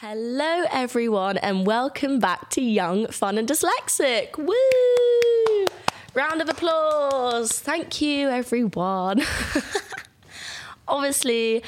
Hello, 0.00 0.64
everyone, 0.70 1.38
and 1.38 1.66
welcome 1.66 2.18
back 2.18 2.50
to 2.50 2.60
Young, 2.60 3.06
Fun, 3.06 3.38
and 3.38 3.48
Dyslexic. 3.48 4.36
Woo! 4.36 5.66
Round 6.12 6.42
of 6.42 6.50
applause. 6.50 7.58
Thank 7.58 8.02
you, 8.02 8.28
everyone. 8.28 9.22
Obviously, 10.88 11.62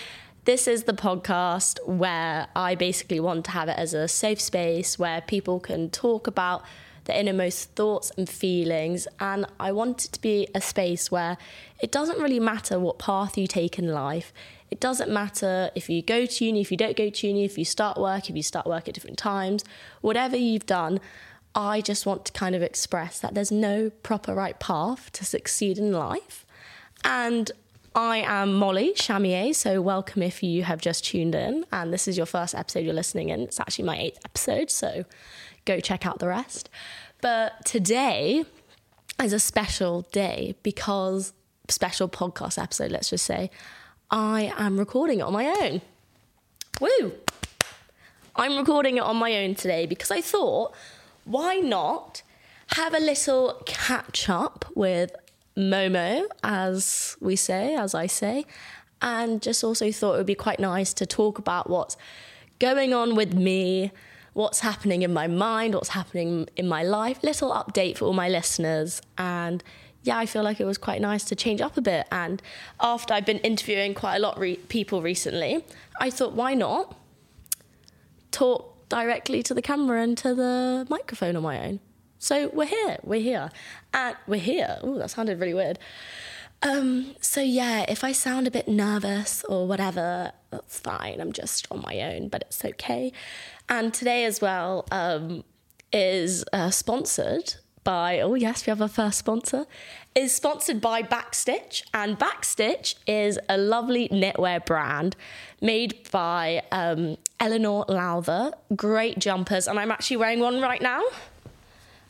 this 0.44 0.68
is 0.68 0.84
the 0.84 0.92
podcast 0.92 1.78
where 1.88 2.48
I 2.54 2.74
basically 2.74 3.18
want 3.18 3.46
to 3.46 3.52
have 3.52 3.70
it 3.70 3.78
as 3.78 3.94
a 3.94 4.06
safe 4.06 4.42
space 4.42 4.98
where 4.98 5.22
people 5.22 5.58
can 5.58 5.88
talk 5.88 6.26
about 6.26 6.62
their 7.08 7.18
innermost 7.18 7.74
thoughts 7.74 8.12
and 8.16 8.28
feelings. 8.28 9.08
And 9.18 9.46
I 9.58 9.72
want 9.72 10.04
it 10.04 10.12
to 10.12 10.20
be 10.20 10.46
a 10.54 10.60
space 10.60 11.10
where 11.10 11.36
it 11.80 11.90
doesn't 11.90 12.20
really 12.20 12.38
matter 12.38 12.78
what 12.78 12.98
path 12.98 13.36
you 13.36 13.48
take 13.48 13.78
in 13.78 13.88
life. 13.88 14.32
It 14.70 14.78
doesn't 14.78 15.10
matter 15.10 15.70
if 15.74 15.88
you 15.88 16.02
go 16.02 16.26
to 16.26 16.44
uni, 16.44 16.60
if 16.60 16.70
you 16.70 16.76
don't 16.76 16.96
go 16.96 17.08
to 17.08 17.26
uni, 17.26 17.44
if 17.44 17.58
you 17.58 17.64
start 17.64 17.98
work, 17.98 18.28
if 18.28 18.36
you 18.36 18.42
start 18.42 18.66
work 18.66 18.86
at 18.86 18.94
different 18.94 19.18
times, 19.18 19.64
whatever 20.02 20.36
you've 20.36 20.66
done. 20.66 21.00
I 21.54 21.80
just 21.80 22.04
want 22.04 22.26
to 22.26 22.32
kind 22.32 22.54
of 22.54 22.62
express 22.62 23.18
that 23.20 23.34
there's 23.34 23.50
no 23.50 23.90
proper 23.90 24.34
right 24.34 24.60
path 24.60 25.10
to 25.12 25.24
succeed 25.24 25.78
in 25.78 25.92
life. 25.92 26.44
And 27.04 27.50
I 27.94 28.18
am 28.18 28.54
Molly 28.54 28.92
Chamier, 28.94 29.54
so 29.54 29.80
welcome 29.80 30.22
if 30.22 30.42
you 30.42 30.62
have 30.62 30.80
just 30.80 31.06
tuned 31.06 31.34
in 31.34 31.64
and 31.72 31.92
this 31.92 32.06
is 32.06 32.16
your 32.16 32.26
first 32.26 32.54
episode 32.54 32.80
you're 32.80 32.92
listening 32.92 33.30
in. 33.30 33.40
It's 33.40 33.58
actually 33.58 33.86
my 33.86 33.98
eighth 33.98 34.20
episode, 34.24 34.70
so 34.70 35.04
go 35.68 35.80
check 35.80 36.04
out 36.06 36.18
the 36.18 36.28
rest. 36.28 36.68
But 37.20 37.64
today 37.64 38.44
is 39.22 39.32
a 39.32 39.38
special 39.38 40.02
day 40.12 40.56
because 40.62 41.32
special 41.68 42.08
podcast 42.08 42.60
episode, 42.60 42.90
let's 42.90 43.10
just 43.10 43.24
say, 43.24 43.50
I 44.10 44.52
am 44.56 44.78
recording 44.78 45.20
it 45.20 45.22
on 45.22 45.32
my 45.32 45.46
own. 45.46 45.82
Woo! 46.80 47.12
I'm 48.34 48.56
recording 48.56 48.96
it 48.96 49.02
on 49.02 49.16
my 49.16 49.36
own 49.36 49.54
today 49.54 49.84
because 49.84 50.10
I 50.10 50.20
thought, 50.20 50.74
why 51.24 51.56
not 51.56 52.22
have 52.76 52.94
a 52.94 53.00
little 53.00 53.60
catch 53.66 54.28
up 54.28 54.64
with 54.74 55.10
Momo, 55.56 56.24
as 56.42 57.16
we 57.20 57.34
say, 57.34 57.74
as 57.74 57.94
I 57.94 58.06
say, 58.06 58.46
and 59.02 59.42
just 59.42 59.64
also 59.64 59.90
thought 59.90 60.14
it 60.14 60.18
would 60.18 60.26
be 60.26 60.34
quite 60.34 60.60
nice 60.60 60.94
to 60.94 61.04
talk 61.04 61.38
about 61.38 61.68
what's 61.68 61.96
going 62.58 62.94
on 62.94 63.16
with 63.16 63.34
me, 63.34 63.90
what's 64.38 64.60
happening 64.60 65.02
in 65.02 65.12
my 65.12 65.26
mind, 65.26 65.74
what's 65.74 65.88
happening 65.88 66.48
in 66.54 66.68
my 66.68 66.80
life, 66.80 67.24
little 67.24 67.50
update 67.50 67.96
for 67.96 68.04
all 68.04 68.12
my 68.12 68.28
listeners, 68.28 69.02
and 69.18 69.64
yeah, 70.04 70.16
I 70.16 70.26
feel 70.26 70.44
like 70.44 70.60
it 70.60 70.64
was 70.64 70.78
quite 70.78 71.00
nice 71.00 71.24
to 71.24 71.34
change 71.34 71.60
up 71.60 71.76
a 71.76 71.80
bit. 71.80 72.06
And 72.12 72.40
after 72.80 73.12
I've 73.14 73.26
been 73.26 73.38
interviewing 73.38 73.94
quite 73.94 74.14
a 74.14 74.20
lot 74.20 74.36
of 74.36 74.40
re- 74.40 74.54
people 74.68 75.02
recently, 75.02 75.64
I 76.00 76.10
thought, 76.10 76.34
why 76.34 76.54
not 76.54 76.96
talk 78.30 78.88
directly 78.88 79.42
to 79.42 79.54
the 79.54 79.60
camera 79.60 80.02
and 80.02 80.16
to 80.18 80.36
the 80.36 80.86
microphone 80.88 81.34
on 81.34 81.42
my 81.42 81.58
own? 81.66 81.80
So 82.20 82.48
we're 82.54 82.66
here, 82.66 82.98
we're 83.02 83.20
here, 83.20 83.50
and 83.92 84.16
we're 84.28 84.38
here. 84.38 84.78
Oh, 84.84 84.98
that 84.98 85.10
sounded 85.10 85.40
really 85.40 85.54
weird. 85.54 85.80
Um, 86.62 87.16
so 87.20 87.40
yeah, 87.40 87.84
if 87.88 88.04
I 88.04 88.12
sound 88.12 88.46
a 88.46 88.52
bit 88.52 88.68
nervous 88.68 89.42
or 89.48 89.66
whatever, 89.66 90.30
that's 90.50 90.78
fine. 90.78 91.20
I'm 91.20 91.32
just 91.32 91.66
on 91.70 91.82
my 91.82 92.00
own, 92.00 92.28
but 92.28 92.42
it's 92.42 92.64
okay. 92.64 93.12
And 93.68 93.92
today 93.92 94.24
as 94.24 94.40
well 94.40 94.86
um, 94.90 95.44
is 95.92 96.44
uh, 96.52 96.70
sponsored 96.70 97.54
by, 97.84 98.20
oh 98.20 98.34
yes, 98.34 98.66
we 98.66 98.70
have 98.70 98.82
our 98.82 98.88
first 98.88 99.18
sponsor, 99.18 99.66
is 100.14 100.34
sponsored 100.34 100.80
by 100.80 101.02
Backstitch. 101.02 101.82
And 101.94 102.18
Backstitch 102.18 102.96
is 103.06 103.38
a 103.48 103.56
lovely 103.56 104.08
knitwear 104.08 104.64
brand 104.64 105.16
made 105.60 106.10
by 106.10 106.62
um, 106.72 107.16
Eleanor 107.40 107.84
Lowther. 107.88 108.52
Great 108.76 109.18
jumpers. 109.18 109.66
And 109.66 109.78
I'm 109.78 109.90
actually 109.90 110.18
wearing 110.18 110.40
one 110.40 110.60
right 110.60 110.82
now. 110.82 111.02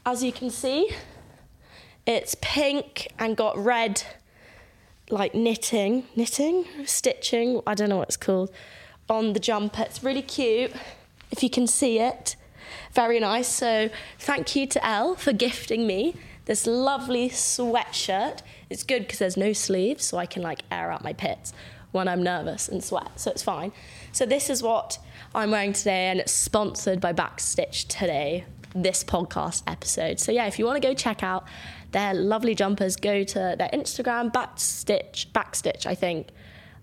As 0.07 0.25
you 0.25 0.33
can 0.33 0.51
see, 0.51 0.91
it's 2.07 2.35
pink 2.41 3.13
and 3.19 3.37
got 3.37 3.57
red, 3.59 4.03
like 5.11 5.35
knitting, 5.35 6.05
knitting, 6.17 6.65
stitching, 6.85 7.61
I 7.67 7.75
don't 7.75 7.89
know 7.89 7.99
what 7.99 8.09
it's 8.09 8.17
called, 8.17 8.51
on 9.09 9.33
the 9.33 9.41
jumper. 9.41 9.83
It's 9.83 10.03
really 10.03 10.23
cute 10.23 10.73
if 11.31 11.43
you 11.43 11.51
can 11.51 11.67
see 11.67 11.99
it. 11.99 12.37
Very 12.93 13.19
nice. 13.21 13.49
So 13.49 13.91
thank 14.19 14.55
you 14.55 14.67
to 14.67 14.87
Elle 14.87 15.15
for 15.15 15.33
gifting 15.33 15.87
me 15.87 16.15
this 16.45 16.67
lovely 16.67 17.29
sweatshirt. 17.29 18.41
It's 18.71 18.83
good 18.83 19.03
because 19.03 19.19
there's 19.19 19.37
no 19.37 19.53
sleeves, 19.53 20.05
so 20.05 20.19
I 20.19 20.27
can 20.27 20.43
like 20.43 20.63
air 20.71 20.91
out 20.91 21.05
my 21.05 21.13
pits 21.13 21.53
when 21.91 22.07
I'm 22.09 22.23
nervous 22.23 22.69
and 22.69 22.85
sweat, 22.85 23.19
so 23.19 23.31
it's 23.31 23.43
fine. 23.43 23.73
So 24.13 24.27
this 24.27 24.51
is 24.51 24.63
what 24.63 24.99
I'm 25.35 25.51
wearing 25.51 25.73
today, 25.73 26.09
and 26.09 26.21
it's 26.21 26.33
sponsored 26.33 27.01
by 27.01 27.15
Backstitch 27.15 27.87
today, 27.89 28.45
this 28.75 29.05
podcast 29.05 29.63
episode. 29.67 30.21
So 30.21 30.33
yeah, 30.33 30.47
if 30.47 30.59
you 30.59 30.65
want 30.65 30.81
to 30.81 30.87
go 30.87 30.95
check 30.95 31.23
out 31.23 31.47
their 31.93 32.15
lovely 32.15 32.55
jumpers, 32.55 32.97
go 32.97 33.25
to 33.25 33.55
their 33.59 33.71
Instagram, 33.73 34.33
Backstitch, 34.33 35.27
Backstitch, 35.33 35.87
I 35.87 35.95
think, 35.95 36.29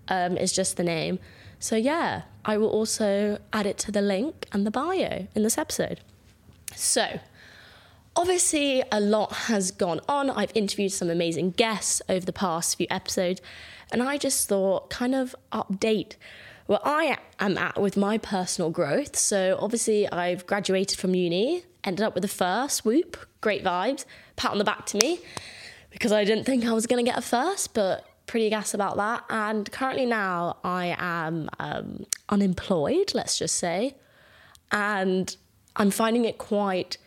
um, 0.08 0.36
is 0.36 0.52
just 0.52 0.76
the 0.76 0.84
name. 0.84 1.18
So 1.58 1.76
yeah, 1.76 2.22
I 2.44 2.58
will 2.58 2.68
also 2.68 3.38
add 3.52 3.66
it 3.66 3.78
to 3.78 3.92
the 3.92 4.02
link 4.02 4.46
and 4.52 4.66
the 4.66 4.70
bio 4.70 5.26
in 5.34 5.42
this 5.42 5.58
episode. 5.58 6.00
So, 6.74 7.20
obviously, 8.14 8.82
a 8.92 9.00
lot 9.00 9.32
has 9.32 9.70
gone 9.70 10.00
on. 10.08 10.30
I've 10.30 10.52
interviewed 10.54 10.92
some 10.92 11.10
amazing 11.10 11.52
guests 11.52 12.02
over 12.08 12.26
the 12.26 12.32
past 12.32 12.76
few 12.76 12.86
episodes, 12.90 13.40
and 13.92 14.02
I 14.02 14.18
just 14.18 14.48
thought, 14.48 14.90
kind 14.90 15.14
of 15.14 15.34
update 15.52 16.16
where 16.66 16.80
I 16.84 17.18
am 17.38 17.56
at 17.58 17.80
with 17.80 17.96
my 17.96 18.18
personal 18.18 18.70
growth. 18.70 19.16
So, 19.16 19.58
obviously, 19.60 20.10
I've 20.10 20.46
graduated 20.46 20.98
from 20.98 21.14
uni, 21.14 21.64
ended 21.84 22.04
up 22.04 22.14
with 22.14 22.24
a 22.24 22.28
first, 22.28 22.84
whoop, 22.84 23.16
great 23.40 23.64
vibes, 23.64 24.04
pat 24.36 24.50
on 24.52 24.58
the 24.58 24.64
back 24.64 24.86
to 24.86 24.96
me, 24.98 25.20
because 25.90 26.12
I 26.12 26.24
didn't 26.24 26.44
think 26.44 26.64
I 26.64 26.72
was 26.72 26.86
going 26.86 27.04
to 27.04 27.08
get 27.10 27.18
a 27.18 27.22
first, 27.22 27.74
but 27.74 28.04
pretty 28.26 28.50
gas 28.50 28.74
about 28.74 28.96
that. 28.96 29.24
And 29.30 29.70
currently 29.70 30.06
now 30.06 30.58
I 30.64 30.96
am 30.98 31.48
um, 31.58 32.04
unemployed, 32.28 33.12
let's 33.14 33.38
just 33.38 33.56
say, 33.56 33.94
and 34.72 35.36
I'm 35.76 35.90
finding 35.90 36.24
it 36.24 36.38
quite 36.38 36.98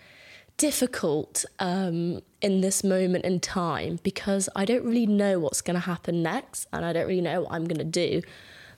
difficult 0.58 1.46
um, 1.60 2.22
in 2.42 2.62
this 2.62 2.84
moment 2.84 3.26
in 3.26 3.40
time 3.40 4.00
because 4.04 4.50
I 4.56 4.66
don't 4.66 4.84
really 4.84 5.06
know 5.06 5.40
what's 5.40 5.62
going 5.62 5.76
to 5.76 5.82
happen 5.82 6.22
next 6.22 6.68
and 6.74 6.86
I 6.86 6.94
don't 6.94 7.08
really 7.08 7.22
know 7.22 7.42
what 7.42 7.54
I'm 7.54 7.66
going 7.66 7.78
to 7.78 7.84
do. 7.84 8.22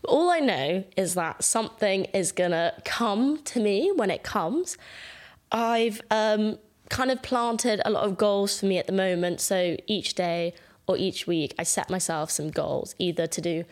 All 0.06 0.30
I 0.30 0.40
know 0.40 0.84
is 0.98 1.14
that 1.14 1.44
something 1.44 2.06
is 2.06 2.32
to 2.52 2.74
come 2.86 3.42
to 3.44 3.60
me 3.60 3.92
when 3.96 4.10
it 4.10 4.24
comes. 4.24 4.78
I've 5.52 6.02
um, 6.10 6.58
kind 6.90 7.12
of 7.12 7.22
planted 7.22 7.82
a 7.86 7.90
lot 7.90 8.04
of 8.04 8.18
goals 8.18 8.60
for 8.60 8.66
me 8.66 8.78
at 8.78 8.88
the 8.88 8.94
moment. 8.94 9.42
So 9.42 9.78
each 9.88 10.16
day 10.16 10.54
or 10.88 10.98
each 10.98 11.28
week, 11.28 11.54
I 11.60 11.64
set 11.64 11.90
myself 11.90 12.32
some 12.32 12.50
goals, 12.50 12.96
either 12.98 13.28
to 13.28 13.42
do 13.42 13.64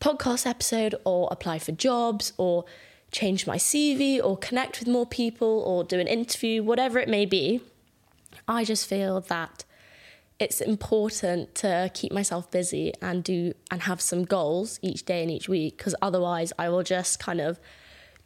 podcast 0.00 0.46
episode 0.46 0.94
or 1.04 1.28
apply 1.30 1.58
for 1.58 1.72
jobs 1.72 2.32
or 2.36 2.64
change 3.10 3.46
my 3.46 3.56
CV 3.56 4.20
or 4.22 4.36
connect 4.36 4.80
with 4.80 4.88
more 4.88 5.06
people 5.06 5.62
or 5.66 5.84
do 5.84 5.98
an 5.98 6.06
interview, 6.06 6.62
whatever 6.62 6.98
it 6.98 7.08
may 7.08 7.24
be. 7.24 7.60
I 8.48 8.64
just 8.64 8.86
feel 8.86 9.20
that 9.20 9.64
it's 10.38 10.60
important 10.60 11.54
to 11.56 11.90
keep 11.94 12.12
myself 12.12 12.50
busy 12.50 12.92
and 13.00 13.24
do 13.24 13.54
and 13.70 13.82
have 13.82 14.00
some 14.00 14.24
goals 14.24 14.78
each 14.82 15.04
day 15.04 15.22
and 15.22 15.30
each 15.30 15.48
week 15.48 15.78
because 15.78 15.94
otherwise 16.02 16.52
I 16.58 16.68
will 16.68 16.82
just 16.82 17.18
kind 17.18 17.40
of 17.40 17.58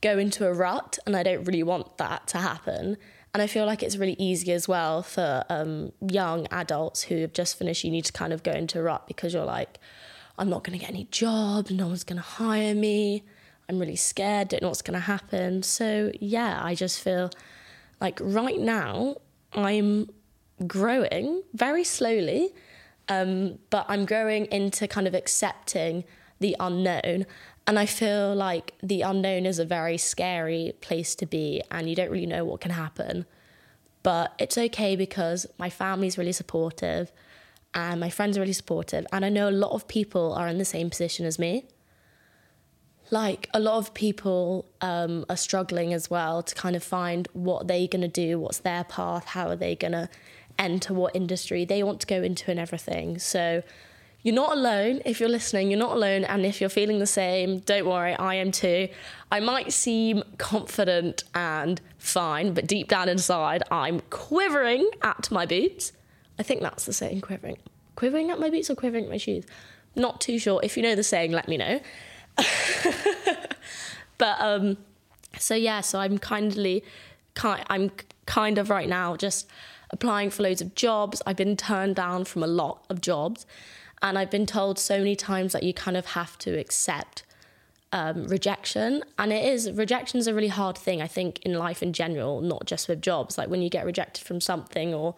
go 0.00 0.18
into 0.18 0.46
a 0.46 0.52
rut 0.52 0.98
and 1.06 1.16
I 1.16 1.22
don't 1.22 1.44
really 1.44 1.62
want 1.62 1.98
that 1.98 2.26
to 2.28 2.38
happen. 2.38 2.96
And 3.32 3.40
I 3.40 3.46
feel 3.46 3.64
like 3.64 3.82
it's 3.84 3.96
really 3.96 4.16
easy 4.18 4.52
as 4.52 4.66
well 4.66 5.02
for 5.02 5.44
um, 5.48 5.92
young 6.00 6.48
adults 6.50 7.02
who 7.02 7.18
have 7.18 7.32
just 7.32 7.56
finished 7.56 7.84
uni 7.84 8.02
to 8.02 8.12
kind 8.12 8.32
of 8.32 8.42
go 8.42 8.50
into 8.50 8.80
a 8.80 8.82
rut 8.82 9.06
because 9.06 9.32
you're 9.32 9.44
like, 9.44 9.78
I'm 10.36 10.48
not 10.48 10.64
going 10.64 10.76
to 10.76 10.84
get 10.84 10.90
any 10.90 11.06
job, 11.12 11.70
no 11.70 11.88
one's 11.88 12.02
going 12.02 12.16
to 12.16 12.26
hire 12.26 12.74
me, 12.74 13.22
I'm 13.68 13.78
really 13.78 13.94
scared, 13.94 14.48
don't 14.48 14.62
know 14.62 14.68
what's 14.68 14.82
going 14.82 14.98
to 14.98 15.00
happen. 15.00 15.62
So, 15.62 16.10
yeah, 16.18 16.60
I 16.62 16.74
just 16.74 17.00
feel 17.00 17.30
like 18.00 18.18
right 18.20 18.58
now 18.58 19.16
I'm 19.52 20.08
growing 20.66 21.42
very 21.54 21.84
slowly, 21.84 22.54
um, 23.08 23.58
but 23.70 23.86
I'm 23.88 24.06
growing 24.06 24.46
into 24.46 24.86
kind 24.86 25.06
of 25.06 25.14
accepting 25.14 26.04
the 26.38 26.56
unknown. 26.60 27.26
And 27.66 27.78
I 27.78 27.86
feel 27.86 28.34
like 28.34 28.74
the 28.82 29.02
unknown 29.02 29.46
is 29.46 29.58
a 29.58 29.64
very 29.64 29.98
scary 29.98 30.72
place 30.80 31.14
to 31.16 31.26
be, 31.26 31.62
and 31.70 31.88
you 31.88 31.94
don't 31.94 32.10
really 32.10 32.26
know 32.26 32.44
what 32.44 32.60
can 32.60 32.72
happen. 32.72 33.26
But 34.02 34.32
it's 34.38 34.56
okay 34.56 34.96
because 34.96 35.46
my 35.58 35.70
family's 35.70 36.16
really 36.16 36.32
supportive, 36.32 37.12
and 37.74 38.00
my 38.00 38.10
friends 38.10 38.36
are 38.36 38.40
really 38.40 38.54
supportive, 38.54 39.06
and 39.12 39.24
I 39.24 39.28
know 39.28 39.48
a 39.48 39.50
lot 39.50 39.72
of 39.72 39.86
people 39.86 40.32
are 40.32 40.48
in 40.48 40.58
the 40.58 40.64
same 40.64 40.90
position 40.90 41.26
as 41.26 41.38
me. 41.38 41.66
Like 43.12 43.48
a 43.52 43.60
lot 43.60 43.78
of 43.78 43.92
people 43.92 44.66
um, 44.80 45.26
are 45.28 45.36
struggling 45.36 45.92
as 45.92 46.08
well 46.08 46.42
to 46.42 46.54
kind 46.54 46.76
of 46.76 46.82
find 46.82 47.28
what 47.32 47.68
they're 47.68 47.88
gonna 47.88 48.08
do, 48.08 48.38
what's 48.38 48.58
their 48.58 48.84
path, 48.84 49.26
how 49.26 49.48
are 49.48 49.56
they 49.56 49.76
gonna 49.76 50.08
enter 50.60 50.94
what 50.94 51.16
industry 51.16 51.64
they 51.64 51.82
want 51.82 52.00
to 52.00 52.06
go 52.06 52.22
into, 52.22 52.50
and 52.50 52.60
everything. 52.60 53.18
So 53.18 53.62
you're 54.22 54.34
not 54.34 54.56
alone. 54.56 55.00
If 55.04 55.18
you're 55.18 55.30
listening, 55.30 55.70
you're 55.70 55.78
not 55.78 55.96
alone. 55.96 56.24
And 56.24 56.44
if 56.44 56.60
you're 56.60 56.70
feeling 56.70 56.98
the 56.98 57.06
same, 57.06 57.60
don't 57.60 57.86
worry, 57.86 58.14
I 58.14 58.34
am 58.34 58.52
too. 58.52 58.88
I 59.32 59.40
might 59.40 59.72
seem 59.72 60.22
confident 60.36 61.24
and 61.34 61.80
fine, 61.98 62.52
but 62.52 62.66
deep 62.66 62.88
down 62.88 63.08
inside, 63.08 63.62
I'm 63.70 64.00
quivering 64.10 64.88
at 65.02 65.30
my 65.30 65.46
boots. 65.46 65.92
I 66.38 66.42
think 66.42 66.60
that's 66.60 66.84
the 66.84 66.92
saying, 66.92 67.22
quivering. 67.22 67.56
Quivering 67.96 68.30
at 68.30 68.38
my 68.38 68.50
boots 68.50 68.70
or 68.70 68.74
quivering 68.74 69.04
at 69.04 69.10
my 69.10 69.16
shoes? 69.16 69.44
Not 69.96 70.20
too 70.20 70.38
sure. 70.38 70.60
If 70.62 70.76
you 70.76 70.82
know 70.82 70.94
the 70.94 71.02
saying, 71.02 71.32
let 71.32 71.48
me 71.48 71.56
know. 71.56 71.80
but 74.18 74.36
um, 74.40 74.76
so 75.38 75.54
yeah, 75.54 75.80
so 75.80 75.98
I'm 75.98 76.18
kindly, 76.18 76.84
kind, 77.34 77.64
I'm 77.68 77.90
kind 78.26 78.58
of 78.58 78.70
right 78.70 78.88
now 78.88 79.16
just 79.16 79.48
applying 79.90 80.30
for 80.30 80.42
loads 80.42 80.60
of 80.60 80.74
jobs. 80.74 81.22
I've 81.26 81.36
been 81.36 81.56
turned 81.56 81.96
down 81.96 82.24
from 82.24 82.42
a 82.42 82.46
lot 82.46 82.84
of 82.88 83.00
jobs, 83.00 83.46
and 84.02 84.18
I've 84.18 84.30
been 84.30 84.46
told 84.46 84.78
so 84.78 84.98
many 84.98 85.16
times 85.16 85.52
that 85.52 85.62
you 85.62 85.74
kind 85.74 85.96
of 85.96 86.06
have 86.06 86.38
to 86.38 86.58
accept 86.58 87.24
um, 87.92 88.24
rejection. 88.24 89.02
And 89.18 89.32
it 89.32 89.44
is, 89.44 89.70
rejection 89.72 90.18
is 90.18 90.26
a 90.26 90.34
really 90.34 90.48
hard 90.48 90.78
thing, 90.78 91.02
I 91.02 91.06
think, 91.06 91.40
in 91.40 91.54
life 91.54 91.82
in 91.82 91.92
general, 91.92 92.40
not 92.40 92.66
just 92.66 92.88
with 92.88 93.02
jobs. 93.02 93.36
Like 93.36 93.48
when 93.48 93.62
you 93.62 93.70
get 93.70 93.84
rejected 93.84 94.24
from 94.24 94.40
something 94.40 94.94
or 94.94 95.14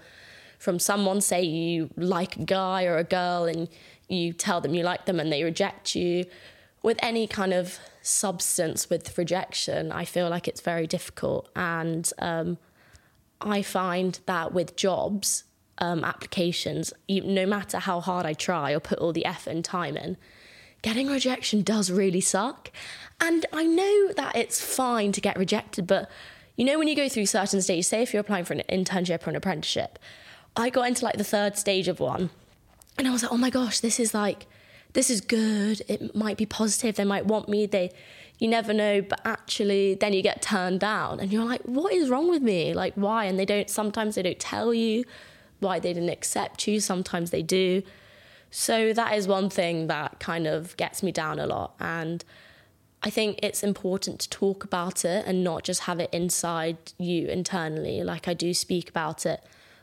from 0.58 0.78
someone, 0.78 1.20
say 1.20 1.42
you 1.42 1.90
like 1.96 2.36
a 2.36 2.44
guy 2.44 2.84
or 2.84 2.96
a 2.96 3.04
girl 3.04 3.44
and 3.44 3.68
you 4.08 4.32
tell 4.32 4.60
them 4.60 4.74
you 4.74 4.84
like 4.84 5.06
them 5.06 5.20
and 5.20 5.32
they 5.32 5.44
reject 5.44 5.94
you. 5.94 6.24
With 6.82 6.98
any 7.00 7.26
kind 7.26 7.52
of 7.52 7.78
substance 8.00 8.90
with 8.90 9.16
rejection, 9.16 9.92
I 9.92 10.04
feel 10.04 10.28
like 10.28 10.48
it's 10.48 10.60
very 10.60 10.86
difficult. 10.86 11.48
And 11.54 12.10
um, 12.18 12.58
I 13.46 13.62
find 13.62 14.18
that 14.26 14.52
with 14.52 14.76
jobs, 14.76 15.44
um, 15.78 16.04
applications, 16.04 16.92
no 17.08 17.46
matter 17.46 17.78
how 17.78 18.00
hard 18.00 18.26
I 18.26 18.34
try 18.34 18.72
or 18.72 18.80
put 18.80 18.98
all 18.98 19.12
the 19.12 19.24
effort 19.24 19.50
and 19.50 19.64
time 19.64 19.96
in, 19.96 20.16
getting 20.82 21.08
rejection 21.08 21.62
does 21.62 21.90
really 21.90 22.20
suck. 22.20 22.70
And 23.20 23.46
I 23.52 23.64
know 23.64 24.12
that 24.14 24.36
it's 24.36 24.60
fine 24.60 25.12
to 25.12 25.20
get 25.20 25.36
rejected, 25.36 25.86
but 25.86 26.10
you 26.56 26.64
know, 26.64 26.78
when 26.78 26.88
you 26.88 26.94
go 26.94 27.08
through 27.08 27.26
certain 27.26 27.62
stages, 27.62 27.88
say 27.88 28.02
if 28.02 28.12
you're 28.12 28.20
applying 28.20 28.44
for 28.44 28.54
an 28.54 28.62
internship 28.68 29.26
or 29.26 29.30
an 29.30 29.36
apprenticeship, 29.36 29.98
I 30.56 30.70
got 30.70 30.88
into 30.88 31.04
like 31.04 31.16
the 31.16 31.24
third 31.24 31.56
stage 31.56 31.88
of 31.88 31.98
one 31.98 32.30
and 32.98 33.08
I 33.08 33.10
was 33.10 33.22
like, 33.22 33.32
oh 33.32 33.38
my 33.38 33.50
gosh, 33.50 33.80
this 33.80 33.98
is 33.98 34.12
like, 34.12 34.46
this 34.92 35.08
is 35.08 35.20
good. 35.20 35.82
It 35.88 36.14
might 36.14 36.36
be 36.36 36.46
positive. 36.46 36.96
They 36.96 37.04
might 37.04 37.26
want 37.26 37.48
me. 37.48 37.66
They, 37.66 37.92
you 38.42 38.48
never 38.48 38.74
know. 38.74 39.00
But 39.00 39.20
actually, 39.24 39.94
then 39.94 40.12
you 40.12 40.20
get 40.20 40.42
turned 40.42 40.80
down 40.80 41.20
and 41.20 41.32
you're 41.32 41.44
like, 41.44 41.62
what 41.62 41.92
is 41.92 42.10
wrong 42.10 42.28
with 42.28 42.42
me? 42.42 42.74
Like, 42.74 42.92
why? 42.96 43.26
And 43.26 43.38
they 43.38 43.44
don't, 43.44 43.70
sometimes 43.70 44.16
they 44.16 44.22
don't 44.22 44.40
tell 44.40 44.74
you 44.74 45.04
why 45.60 45.78
they 45.78 45.92
didn't 45.92 46.08
accept 46.08 46.66
you. 46.66 46.80
Sometimes 46.80 47.30
they 47.30 47.42
do. 47.42 47.84
So 48.50 48.92
that 48.94 49.14
is 49.14 49.28
one 49.28 49.48
thing 49.48 49.86
that 49.86 50.18
kind 50.18 50.48
of 50.48 50.76
gets 50.76 51.04
me 51.04 51.12
down 51.12 51.38
a 51.38 51.46
lot. 51.46 51.76
And 51.78 52.24
I 53.04 53.10
think 53.10 53.38
it's 53.44 53.62
important 53.62 54.18
to 54.22 54.30
talk 54.30 54.64
about 54.64 55.04
it 55.04 55.24
and 55.24 55.44
not 55.44 55.62
just 55.62 55.82
have 55.82 56.00
it 56.00 56.10
inside 56.12 56.78
you 56.98 57.28
internally. 57.28 58.02
Like 58.02 58.26
I 58.26 58.34
do 58.34 58.54
speak 58.54 58.88
about 58.88 59.24
it 59.24 59.40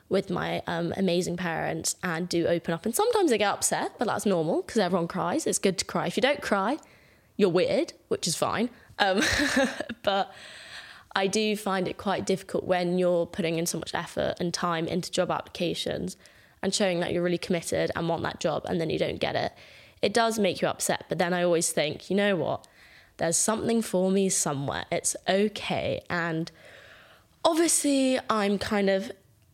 with 0.10 0.30
my 0.30 0.62
um, 0.68 0.94
amazing 0.98 1.38
parents 1.38 1.96
and 2.04 2.28
do 2.28 2.46
open 2.46 2.74
up. 2.74 2.86
And 2.86 2.94
sometimes 2.94 3.32
I 3.32 3.38
get 3.38 3.54
upset, 3.54 3.94
but 3.98 4.06
that's 4.06 4.26
normal 4.26 4.64
because 4.64 4.80
everyone 4.80 5.08
cries. 5.08 5.48
It's 5.48 5.60
good 5.60 5.78
to 5.78 5.86
cry. 5.86 6.08
If 6.08 6.18
you 6.18 6.22
don't 6.22 6.42
cry, 6.42 6.78
you're 7.40 7.50
weird, 7.50 7.94
which 8.10 8.28
is 8.28 8.36
fine. 8.36 8.70
Um, 9.00 9.22
but 10.04 10.34
I 11.16 11.26
do 11.26 11.56
find 11.56 11.88
it 11.88 11.98
quite 11.98 12.26
difficult 12.26 12.66
when 12.66 13.00
you're 13.00 13.26
putting 13.26 13.58
in 13.58 13.66
so 13.66 13.80
much 13.80 13.96
effort 13.96 14.36
and 14.42 14.54
time 14.54 14.88
into 14.88 15.10
job 15.10 15.32
applications 15.32 16.18
and 16.62 16.76
showing 16.76 17.00
that 17.00 17.14
you're 17.14 17.24
really 17.24 17.38
committed 17.38 17.92
and 17.96 18.10
want 18.10 18.24
that 18.24 18.42
job 18.42 18.66
and 18.66 18.82
then 18.82 18.90
you 18.90 19.00
don't 19.00 19.22
get 19.22 19.38
it, 19.38 19.54
it 20.02 20.14
does 20.14 20.38
make 20.38 20.62
you 20.62 20.68
upset. 20.68 21.06
But 21.08 21.18
then 21.18 21.34
I 21.34 21.44
always 21.44 21.72
think, 21.72 22.10
you 22.10 22.18
know 22.18 22.36
what? 22.36 22.68
There's 23.16 23.38
something 23.38 23.82
for 23.82 24.12
me 24.12 24.28
somewhere. 24.28 24.84
It's 24.92 25.16
okay. 25.30 26.02
And 26.10 26.52
obviously, 27.46 28.20
I'm 28.30 28.58
kind 28.60 28.90
of, 28.90 29.14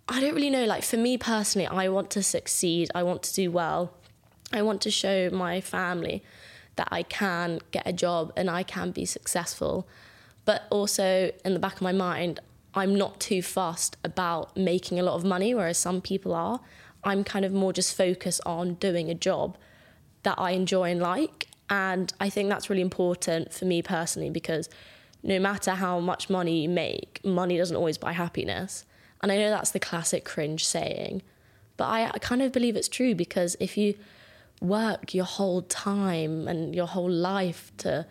I 0.10 0.22
don't 0.22 0.34
really 0.34 0.50
know. 0.50 0.66
Like, 0.66 0.84
for 0.84 0.98
me 0.98 1.20
personally, 1.20 1.68
I 1.68 1.90
want 1.90 2.10
to 2.12 2.24
succeed, 2.24 2.90
I 2.96 3.04
want 3.04 3.22
to 3.24 3.34
do 3.36 3.52
well, 3.52 3.94
I 4.52 4.64
want 4.64 4.82
to 4.82 4.92
show 4.92 5.30
my 5.30 5.62
family 5.62 6.24
that 6.75 6.88
I 6.92 7.04
can 7.04 7.60
get 7.72 7.83
a 7.86 7.94
job 7.94 8.31
and 8.36 8.50
I 8.50 8.63
can 8.63 8.92
be 8.92 9.06
successful. 9.06 9.88
But 10.45 10.63
also, 10.69 11.31
in 11.44 11.54
the 11.54 11.60
back 11.60 11.75
of 11.75 11.81
my 11.81 11.92
mind, 11.92 12.39
I'm 12.74 12.95
not 12.95 13.19
too 13.19 13.42
fussed 13.42 13.98
about 14.04 14.56
making 14.57 15.00
a 15.00 15.04
lot 15.04 15.16
of 15.16 15.24
money, 15.24 15.56
whereas 15.56 15.77
some 15.77 16.01
people 16.01 16.33
are. 16.33 16.60
I'm 17.04 17.24
kind 17.24 17.45
of 17.45 17.54
more 17.54 17.72
just 17.72 17.95
focused 17.95 18.42
on 18.45 18.75
doing 18.75 19.10
a 19.10 19.16
job 19.16 19.57
that 20.24 20.36
I 20.38 20.51
enjoy 20.51 20.92
and 20.92 21.01
like. 21.01 21.48
And 21.69 22.13
I 22.19 22.30
think 22.30 22.50
that's 22.50 22.69
really 22.69 22.81
important 22.81 23.54
for 23.54 23.66
me 23.66 23.81
personally 23.81 24.30
because 24.30 24.69
no 25.24 25.39
matter 25.39 25.72
how 25.72 26.00
much 26.00 26.30
money 26.30 26.63
you 26.63 26.69
make, 26.69 27.22
money 27.24 27.57
doesn't 27.57 27.75
always 27.75 27.98
buy 27.98 28.12
happiness. 28.12 28.86
And 29.22 29.31
I 29.31 29.38
know 29.38 29.50
that's 29.50 29.72
the 29.72 29.80
classic 29.80 30.25
cringe 30.25 30.66
saying, 30.66 31.24
but 31.77 31.86
I, 31.86 32.12
I 32.13 32.19
kind 32.19 32.42
of 32.42 32.51
believe 32.51 32.75
it's 32.75 32.89
true 32.89 33.16
because 33.16 33.56
if 33.60 33.77
you 33.77 33.95
work 34.62 35.13
your 35.13 35.25
whole 35.25 35.62
time 35.62 36.48
and 36.48 36.74
your 36.75 36.88
whole 36.88 37.10
life 37.10 37.72
to 37.78 38.06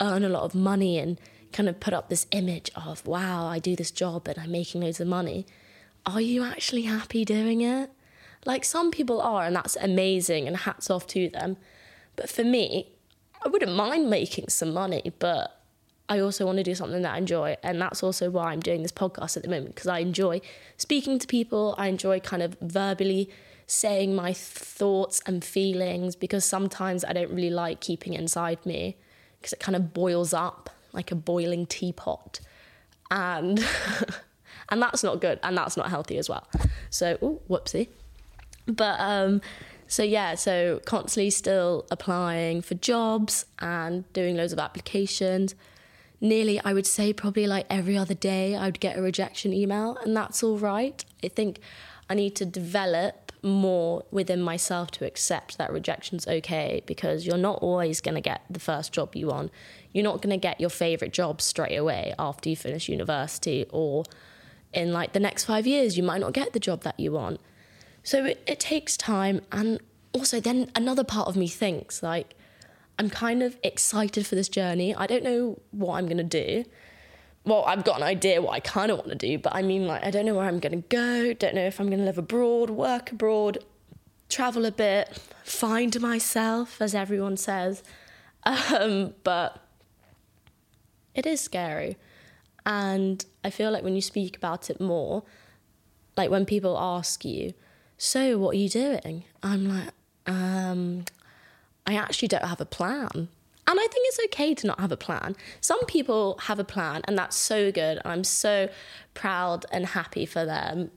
earn 0.00 0.24
a 0.24 0.28
lot 0.28 0.42
of 0.42 0.54
money 0.54 0.98
and 0.98 1.20
kind 1.52 1.68
of 1.68 1.80
put 1.80 1.92
up 1.92 2.08
this 2.08 2.26
image 2.30 2.70
of, 2.74 3.06
wow, 3.06 3.46
I 3.46 3.58
do 3.58 3.76
this 3.76 3.90
job 3.90 4.28
and 4.28 4.38
I'm 4.38 4.50
making 4.50 4.80
loads 4.80 5.00
of 5.00 5.08
money, 5.08 5.46
are 6.06 6.20
you 6.20 6.44
actually 6.44 6.82
happy 6.82 7.24
doing 7.24 7.60
it? 7.60 7.90
Like 8.46 8.64
some 8.64 8.90
people 8.90 9.20
are, 9.20 9.44
and 9.44 9.54
that's 9.54 9.76
amazing, 9.76 10.46
and 10.46 10.56
hats 10.56 10.88
off 10.88 11.06
to 11.08 11.28
them. 11.28 11.58
But 12.16 12.30
for 12.30 12.42
me, 12.42 12.92
I 13.44 13.48
wouldn't 13.48 13.74
mind 13.74 14.08
making 14.08 14.48
some 14.48 14.72
money, 14.72 15.12
but 15.18 15.60
I 16.08 16.20
also 16.20 16.46
want 16.46 16.56
to 16.58 16.64
do 16.64 16.74
something 16.74 17.02
that 17.02 17.14
I 17.14 17.18
enjoy. 17.18 17.56
And 17.62 17.80
that's 17.80 18.02
also 18.02 18.30
why 18.30 18.52
I'm 18.52 18.60
doing 18.60 18.82
this 18.82 18.92
podcast 18.92 19.36
at 19.36 19.42
the 19.42 19.48
moment, 19.48 19.74
because 19.74 19.88
I 19.88 19.98
enjoy 19.98 20.40
speaking 20.78 21.18
to 21.18 21.26
people. 21.26 21.74
I 21.76 21.88
enjoy 21.88 22.20
kind 22.20 22.42
of 22.42 22.56
verbally 22.60 23.28
saying 23.70 24.14
my 24.14 24.32
thoughts 24.32 25.22
and 25.26 25.44
feelings, 25.44 26.16
because 26.16 26.44
sometimes 26.44 27.04
I 27.04 27.12
don't 27.12 27.30
really 27.30 27.50
like 27.50 27.80
keeping 27.80 28.14
it 28.14 28.20
inside 28.20 28.64
me, 28.66 28.96
because 29.38 29.52
it 29.52 29.60
kind 29.60 29.76
of 29.76 29.94
boils 29.94 30.34
up 30.34 30.70
like 30.92 31.12
a 31.12 31.16
boiling 31.16 31.66
teapot. 31.66 32.40
And. 33.10 33.64
and 34.70 34.80
that's 34.80 35.02
not 35.02 35.20
good 35.20 35.38
and 35.42 35.56
that's 35.56 35.76
not 35.76 35.90
healthy 35.90 36.16
as 36.16 36.28
well. 36.28 36.46
So, 36.90 37.18
ooh, 37.22 37.40
whoopsie. 37.48 37.88
But 38.66 39.00
um, 39.00 39.40
so 39.86 40.02
yeah, 40.02 40.36
so 40.36 40.80
constantly 40.84 41.30
still 41.30 41.86
applying 41.90 42.62
for 42.62 42.74
jobs 42.74 43.46
and 43.58 44.10
doing 44.12 44.36
loads 44.36 44.52
of 44.52 44.58
applications. 44.58 45.54
Nearly, 46.20 46.60
I 46.60 46.72
would 46.72 46.86
say, 46.86 47.12
probably 47.12 47.46
like 47.46 47.66
every 47.70 47.96
other 47.96 48.14
day, 48.14 48.54
I 48.54 48.66
would 48.66 48.78
get 48.78 48.98
a 48.98 49.02
rejection 49.02 49.52
email, 49.52 49.96
and 50.04 50.14
that's 50.14 50.42
all 50.42 50.58
right. 50.58 51.02
I 51.24 51.28
think 51.28 51.60
I 52.10 52.14
need 52.14 52.36
to 52.36 52.44
develop 52.44 53.29
more 53.42 54.04
within 54.10 54.42
myself 54.42 54.90
to 54.92 55.06
accept 55.06 55.58
that 55.58 55.72
rejection's 55.72 56.26
okay 56.26 56.82
because 56.86 57.26
you're 57.26 57.38
not 57.38 57.58
always 57.62 58.00
going 58.00 58.14
to 58.14 58.20
get 58.20 58.42
the 58.50 58.60
first 58.60 58.92
job 58.92 59.14
you 59.14 59.28
want. 59.28 59.50
You're 59.92 60.04
not 60.04 60.22
going 60.22 60.30
to 60.30 60.36
get 60.36 60.60
your 60.60 60.70
favorite 60.70 61.12
job 61.12 61.40
straight 61.40 61.76
away 61.76 62.14
after 62.18 62.48
you 62.48 62.56
finish 62.56 62.88
university 62.88 63.66
or 63.70 64.04
in 64.72 64.92
like 64.92 65.12
the 65.12 65.20
next 65.20 65.44
5 65.44 65.66
years 65.66 65.96
you 65.96 66.02
might 66.02 66.20
not 66.20 66.32
get 66.32 66.52
the 66.52 66.60
job 66.60 66.82
that 66.82 66.98
you 67.00 67.12
want. 67.12 67.40
So 68.02 68.24
it, 68.24 68.42
it 68.46 68.60
takes 68.60 68.96
time. 68.96 69.40
And 69.52 69.80
also, 70.12 70.40
then 70.40 70.70
another 70.74 71.04
part 71.04 71.28
of 71.28 71.36
me 71.36 71.48
thinks, 71.48 72.02
like, 72.02 72.34
I'm 72.98 73.10
kind 73.10 73.42
of 73.42 73.56
excited 73.62 74.26
for 74.26 74.34
this 74.34 74.48
journey. 74.48 74.94
I 74.94 75.06
don't 75.06 75.24
know 75.24 75.60
what 75.70 75.96
I'm 75.96 76.06
going 76.06 76.18
to 76.18 76.24
do. 76.24 76.64
Well, 77.44 77.64
I've 77.64 77.84
got 77.84 77.96
an 77.96 78.02
idea 78.02 78.42
what 78.42 78.52
I 78.52 78.60
kind 78.60 78.90
of 78.90 78.98
want 78.98 79.10
to 79.10 79.14
do, 79.14 79.38
but 79.38 79.54
I 79.54 79.62
mean, 79.62 79.86
like, 79.86 80.04
I 80.04 80.10
don't 80.10 80.26
know 80.26 80.34
where 80.34 80.46
I'm 80.46 80.60
going 80.60 80.82
to 80.82 80.88
go. 80.88 81.32
Don't 81.32 81.54
know 81.54 81.64
if 81.64 81.80
I'm 81.80 81.86
going 81.86 82.00
to 82.00 82.04
live 82.04 82.18
abroad, 82.18 82.68
work 82.70 83.12
abroad, 83.12 83.58
travel 84.28 84.66
a 84.66 84.70
bit, 84.70 85.18
find 85.44 85.98
myself, 86.00 86.80
as 86.80 86.94
everyone 86.94 87.36
says. 87.36 87.82
Um, 88.42 89.12
but 89.22 89.62
it 91.14 91.26
is 91.26 91.42
scary. 91.42 91.98
And 92.64 93.22
I 93.44 93.50
feel 93.50 93.70
like 93.70 93.84
when 93.84 93.94
you 93.94 94.00
speak 94.00 94.34
about 94.34 94.70
it 94.70 94.80
more, 94.80 95.24
like 96.16 96.30
when 96.30 96.46
people 96.46 96.78
ask 96.78 97.22
you, 97.22 97.52
so 97.98 98.38
what 98.38 98.54
are 98.54 98.58
you 98.58 98.70
doing? 98.70 99.24
I'm 99.42 99.68
like, 99.68 99.90
um, 100.26 101.04
I 101.86 101.96
actually 101.96 102.28
don't 102.28 102.44
have 102.44 102.60
a 102.60 102.66
plan. 102.66 103.28
And 103.70 103.78
I 103.78 103.86
think 103.86 104.04
it's 104.08 104.18
okay 104.24 104.52
to 104.52 104.66
not 104.66 104.80
have 104.80 104.90
a 104.90 104.96
plan. 104.96 105.36
Some 105.60 105.86
people 105.86 106.36
have 106.42 106.58
a 106.58 106.64
plan, 106.64 107.02
and 107.04 107.16
that's 107.16 107.36
so 107.36 107.70
good. 107.70 108.00
I'm 108.04 108.24
so 108.24 108.68
proud 109.14 109.64
and 109.70 109.86
happy 109.86 110.26
for 110.26 110.44
them. 110.44 110.90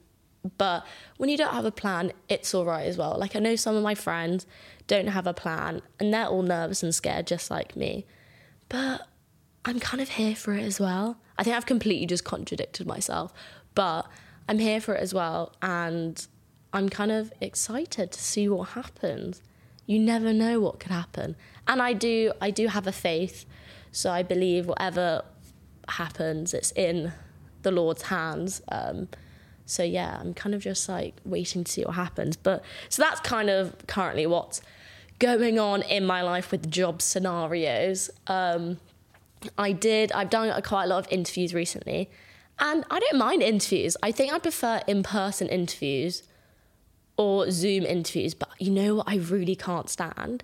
But 0.57 0.83
when 1.17 1.29
you 1.29 1.37
don't 1.37 1.53
have 1.53 1.65
a 1.65 1.71
plan, 1.71 2.13
it's 2.29 2.51
all 2.51 2.65
right 2.65 2.87
as 2.87 2.97
well. 2.97 3.15
Like, 3.15 3.35
I 3.35 3.39
know 3.39 3.55
some 3.55 3.75
of 3.75 3.83
my 3.83 3.93
friends 3.93 4.47
don't 4.87 5.05
have 5.05 5.27
a 5.27 5.35
plan, 5.35 5.83
and 5.99 6.11
they're 6.11 6.25
all 6.25 6.41
nervous 6.41 6.81
and 6.81 6.95
scared, 6.95 7.27
just 7.27 7.51
like 7.51 7.75
me. 7.75 8.07
But 8.69 9.07
I'm 9.65 9.79
kind 9.79 10.01
of 10.01 10.09
here 10.09 10.35
for 10.35 10.55
it 10.55 10.63
as 10.63 10.79
well. 10.79 11.19
I 11.37 11.43
think 11.43 11.55
I've 11.55 11.67
completely 11.67 12.07
just 12.07 12.23
contradicted 12.23 12.87
myself, 12.87 13.31
but 13.75 14.07
I'm 14.49 14.57
here 14.57 14.81
for 14.81 14.95
it 14.95 15.01
as 15.01 15.13
well. 15.13 15.53
And 15.61 16.25
I'm 16.73 16.89
kind 16.89 17.11
of 17.11 17.31
excited 17.39 18.11
to 18.11 18.19
see 18.19 18.49
what 18.49 18.69
happens. 18.69 19.43
You 19.85 19.99
never 19.99 20.31
know 20.33 20.59
what 20.59 20.79
could 20.79 20.91
happen. 20.91 21.35
And 21.67 21.81
I 21.81 21.93
do 21.93 22.33
I 22.41 22.51
do 22.51 22.67
have 22.67 22.87
a 22.87 22.91
faith. 22.91 23.45
So 23.91 24.11
I 24.11 24.23
believe 24.23 24.67
whatever 24.67 25.23
happens, 25.87 26.53
it's 26.53 26.71
in 26.71 27.13
the 27.61 27.71
Lord's 27.71 28.03
hands. 28.03 28.61
Um, 28.69 29.07
so 29.65 29.83
yeah, 29.83 30.17
I'm 30.19 30.33
kind 30.33 30.55
of 30.55 30.61
just 30.61 30.89
like 30.89 31.15
waiting 31.25 31.63
to 31.63 31.71
see 31.71 31.83
what 31.83 31.95
happens. 31.95 32.35
But 32.35 32.63
so 32.89 33.01
that's 33.01 33.19
kind 33.21 33.49
of 33.49 33.75
currently 33.87 34.25
what's 34.25 34.61
going 35.19 35.59
on 35.59 35.81
in 35.83 36.05
my 36.05 36.21
life 36.21 36.51
with 36.51 36.69
job 36.69 37.01
scenarios. 37.01 38.09
Um, 38.27 38.79
I 39.57 39.71
did. 39.71 40.11
I've 40.11 40.29
done 40.29 40.61
quite 40.63 40.85
a 40.85 40.87
lot 40.87 41.05
of 41.05 41.11
interviews 41.11 41.53
recently, 41.53 42.09
and 42.59 42.85
I 42.89 42.99
don't 42.99 43.17
mind 43.17 43.43
interviews. 43.43 43.97
I 44.01 44.11
think 44.11 44.33
I 44.33 44.39
prefer 44.39 44.81
in-person 44.87 45.49
interviews 45.49 46.23
or 47.17 47.51
Zoom 47.51 47.85
interviews. 47.85 48.33
But 48.33 48.49
you 48.59 48.71
know 48.71 48.95
what 48.95 49.07
I 49.07 49.17
really 49.17 49.55
can't 49.55 49.89
stand 49.89 50.43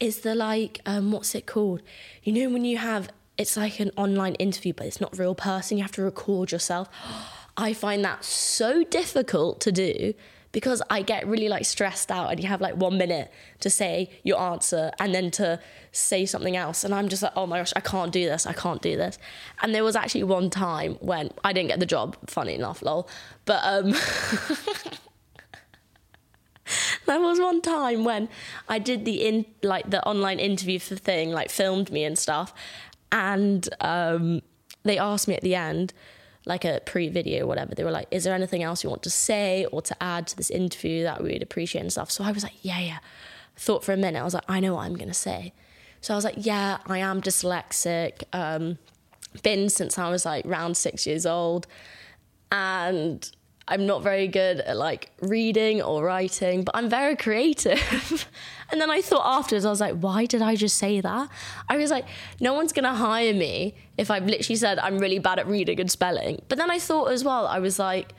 is 0.00 0.20
the 0.20 0.34
like 0.34 0.80
um, 0.86 1.12
what's 1.12 1.34
it 1.34 1.46
called? 1.46 1.82
You 2.22 2.32
know 2.32 2.50
when 2.50 2.64
you 2.64 2.78
have 2.78 3.10
it's 3.36 3.56
like 3.56 3.80
an 3.80 3.90
online 3.96 4.34
interview, 4.36 4.72
but 4.72 4.86
it's 4.86 5.00
not 5.00 5.18
real 5.18 5.34
person. 5.34 5.76
You 5.76 5.82
have 5.82 5.92
to 5.92 6.02
record 6.02 6.52
yourself. 6.52 6.88
I 7.56 7.72
find 7.72 8.04
that 8.04 8.24
so 8.24 8.82
difficult 8.82 9.60
to 9.60 9.70
do 9.70 10.14
because 10.50 10.82
I 10.88 11.02
get 11.02 11.26
really 11.26 11.48
like 11.48 11.64
stressed 11.64 12.10
out 12.10 12.30
and 12.30 12.40
you 12.40 12.48
have 12.48 12.60
like 12.60 12.76
one 12.76 12.96
minute 12.96 13.30
to 13.60 13.68
say 13.68 14.08
your 14.22 14.40
answer 14.40 14.92
and 15.00 15.12
then 15.12 15.30
to 15.32 15.60
say 15.90 16.26
something 16.26 16.56
else. 16.56 16.84
And 16.84 16.94
I'm 16.94 17.08
just 17.08 17.22
like, 17.22 17.32
oh 17.36 17.46
my 17.46 17.58
gosh, 17.58 17.72
I 17.76 17.80
can't 17.80 18.12
do 18.12 18.24
this. 18.24 18.46
I 18.46 18.52
can't 18.52 18.80
do 18.80 18.96
this. 18.96 19.18
And 19.62 19.74
there 19.74 19.82
was 19.82 19.96
actually 19.96 20.22
one 20.22 20.50
time 20.50 20.94
when 21.00 21.30
I 21.42 21.52
didn't 21.52 21.68
get 21.68 21.80
the 21.80 21.86
job, 21.86 22.16
funny 22.26 22.54
enough, 22.54 22.82
lol. 22.82 23.08
But 23.44 23.60
um, 23.64 23.94
there 27.06 27.20
was 27.20 27.40
one 27.40 27.60
time 27.60 28.04
when 28.04 28.28
I 28.68 28.78
did 28.78 29.04
the 29.04 29.26
in 29.26 29.46
like 29.62 29.90
the 29.90 30.04
online 30.06 30.38
interview 30.38 30.78
for 30.78 30.96
thing, 30.96 31.30
like 31.30 31.50
filmed 31.50 31.90
me 31.90 32.04
and 32.04 32.18
stuff. 32.18 32.52
And 33.12 33.68
um, 33.80 34.42
they 34.82 34.98
asked 34.98 35.28
me 35.28 35.34
at 35.34 35.42
the 35.42 35.54
end, 35.54 35.92
like 36.46 36.64
a 36.64 36.80
pre-video 36.84 37.46
whatever 37.46 37.74
they 37.74 37.84
were 37.84 37.90
like 37.90 38.08
is 38.10 38.24
there 38.24 38.34
anything 38.34 38.62
else 38.62 38.84
you 38.84 38.90
want 38.90 39.02
to 39.02 39.10
say 39.10 39.64
or 39.72 39.80
to 39.80 39.96
add 40.02 40.26
to 40.26 40.36
this 40.36 40.50
interview 40.50 41.02
that 41.02 41.22
we 41.22 41.32
would 41.32 41.42
appreciate 41.42 41.80
and 41.80 41.92
stuff 41.92 42.10
so 42.10 42.22
i 42.22 42.30
was 42.30 42.42
like 42.42 42.52
yeah 42.62 42.78
yeah 42.80 42.98
thought 43.56 43.84
for 43.84 43.92
a 43.92 43.96
minute 43.96 44.20
i 44.20 44.24
was 44.24 44.34
like 44.34 44.44
i 44.48 44.60
know 44.60 44.74
what 44.74 44.84
i'm 44.84 44.96
to 44.96 45.14
say 45.14 45.52
so 46.00 46.12
i 46.12 46.16
was 46.16 46.24
like 46.24 46.34
yeah 46.36 46.78
i 46.86 46.98
am 46.98 47.20
dyslexic 47.20 48.24
um, 48.32 48.78
been 49.42 49.68
since 49.68 49.98
i 49.98 50.10
was 50.10 50.24
like 50.26 50.44
round 50.44 50.76
six 50.76 51.06
years 51.06 51.24
old 51.24 51.66
and 52.52 53.30
I'm 53.66 53.86
not 53.86 54.02
very 54.02 54.28
good 54.28 54.60
at 54.60 54.76
like 54.76 55.10
reading 55.22 55.80
or 55.80 56.04
writing, 56.04 56.64
but 56.64 56.76
I'm 56.76 56.90
very 56.90 57.16
creative. 57.16 58.28
and 58.70 58.80
then 58.80 58.90
I 58.90 59.00
thought 59.00 59.24
afterwards, 59.24 59.64
I 59.64 59.70
was 59.70 59.80
like, 59.80 59.98
why 59.98 60.26
did 60.26 60.42
I 60.42 60.54
just 60.54 60.76
say 60.76 61.00
that? 61.00 61.28
I 61.68 61.76
was 61.78 61.90
like, 61.90 62.04
no 62.40 62.52
one's 62.52 62.72
gonna 62.72 62.94
hire 62.94 63.32
me 63.32 63.74
if 63.96 64.10
I've 64.10 64.26
literally 64.26 64.56
said 64.56 64.78
I'm 64.78 64.98
really 64.98 65.18
bad 65.18 65.38
at 65.38 65.46
reading 65.46 65.80
and 65.80 65.90
spelling. 65.90 66.42
But 66.48 66.58
then 66.58 66.70
I 66.70 66.78
thought 66.78 67.10
as 67.10 67.24
well, 67.24 67.46
I 67.46 67.58
was 67.58 67.78
like, 67.78 68.12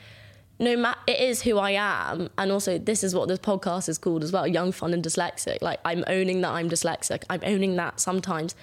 no 0.57 0.75
matter 0.75 0.99
it 1.05 1.19
is 1.19 1.41
who 1.43 1.57
I 1.57 1.71
am, 1.71 2.29
and 2.37 2.51
also 2.51 2.77
this 2.79 3.03
is 3.03 3.13
what 3.13 3.27
this 3.27 3.39
podcast 3.39 3.87
is 3.87 3.97
called 3.97 4.23
as 4.23 4.31
well, 4.31 4.47
young, 4.47 4.71
fun, 4.71 4.93
and 4.93 5.03
dyslexic. 5.03 5.61
Like 5.61 5.79
I'm 5.85 6.03
owning 6.07 6.41
that 6.41 6.51
I'm 6.51 6.69
dyslexic. 6.69 7.23
I'm 7.29 7.41
owning 7.43 7.75
that 7.75 7.99
sometimes 7.99 8.55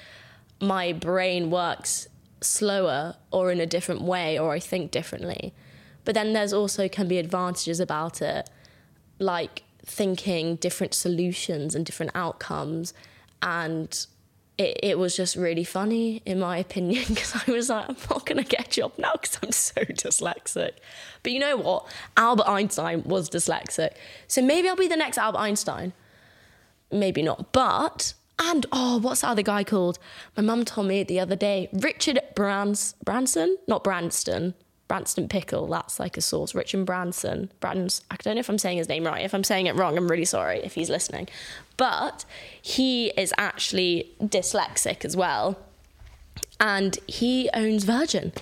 my 0.61 0.93
brain 0.93 1.51
works 1.51 2.09
slower 2.41 3.15
or 3.31 3.53
in 3.53 3.61
a 3.61 3.67
different 3.67 4.03
way, 4.03 4.37
or 4.39 4.51
I 4.53 4.59
think 4.59 4.91
differently. 4.91 5.55
But 6.05 6.15
then 6.15 6.33
there's 6.33 6.53
also 6.53 6.89
can 6.89 7.09
be 7.09 7.19
advantages 7.19 7.81
about 7.81 8.21
it, 8.23 8.49
like 9.19 9.63
thinking 9.85 10.57
different 10.57 10.95
solutions 10.95 11.75
and 11.75 11.85
different 11.87 12.13
outcomes. 12.15 12.93
And 13.41 14.07
it, 14.59 14.81
it 14.83 14.99
was 14.99 15.17
just 15.17 15.37
really 15.37 15.65
funny, 15.65 16.23
in 16.25 16.39
my 16.39 16.57
opinion, 16.59 17.05
because 17.09 17.35
I 17.47 17.51
was 17.51 17.69
like, 17.69 17.89
I'm 17.89 17.97
not 18.11 18.27
going 18.27 18.43
to 18.43 18.49
get 18.49 18.69
a 18.69 18.71
job 18.71 18.93
now 18.99 19.13
because 19.13 19.39
I'm 19.43 19.53
so 19.53 19.81
dyslexic. 19.83 20.73
But 21.23 21.33
you 21.33 21.39
know 21.39 21.57
what? 21.57 21.87
Albert 22.17 22.49
Einstein 22.49 23.03
was 23.05 23.29
dyslexic. 23.31 23.93
So 24.27 24.43
maybe 24.43 24.69
I'll 24.69 24.77
be 24.77 24.89
the 24.89 24.97
next 24.97 25.19
Albert 25.19 25.39
Einstein. 25.39 25.93
Maybe 26.91 27.23
not. 27.23 27.53
But 27.53 28.15
and 28.39 28.67
oh, 28.73 28.99
what's 28.99 29.21
the 29.21 29.29
other 29.29 29.43
guy 29.43 29.63
called? 29.65 29.99
My 30.37 30.43
mum 30.43 30.65
told 30.65 30.89
me 30.89 31.03
the 31.03 31.21
other 31.21 31.37
day. 31.37 31.69
Richard 31.73 32.21
Brans 32.35 32.95
Branson, 33.05 33.57
not 33.69 33.85
Branston. 33.85 34.55
Branston 34.93 35.27
Pickle, 35.27 35.69
that's 35.69 35.99
like 35.99 36.19
a 36.19 36.21
sauce. 36.21 36.55
Richard 36.55 36.85
Branson, 36.85 37.51
Brans, 37.61 38.03
I 38.11 38.17
don't 38.17 38.35
know 38.35 38.41
if 38.41 38.51
I'm 38.51 38.59
saying 38.59 38.77
his 38.77 38.91
name 38.91 39.07
right. 39.07 39.25
If 39.25 39.33
I'm 39.33 39.43
saying 39.43 39.65
it 39.65 39.75
wrong, 39.75 39.97
I'm 39.97 40.07
really 40.07 40.27
sorry 40.27 40.59
if 40.59 40.75
he's 40.75 40.91
listening. 40.91 41.31
But 41.79 42.27
he 42.61 43.07
is 43.17 43.33
actually 43.39 44.11
dyslexic 44.21 45.07
as 45.07 45.17
well. 45.17 45.59
And 46.61 46.99
he 47.07 47.49
owns 47.55 47.85
Virgin. 47.85 48.35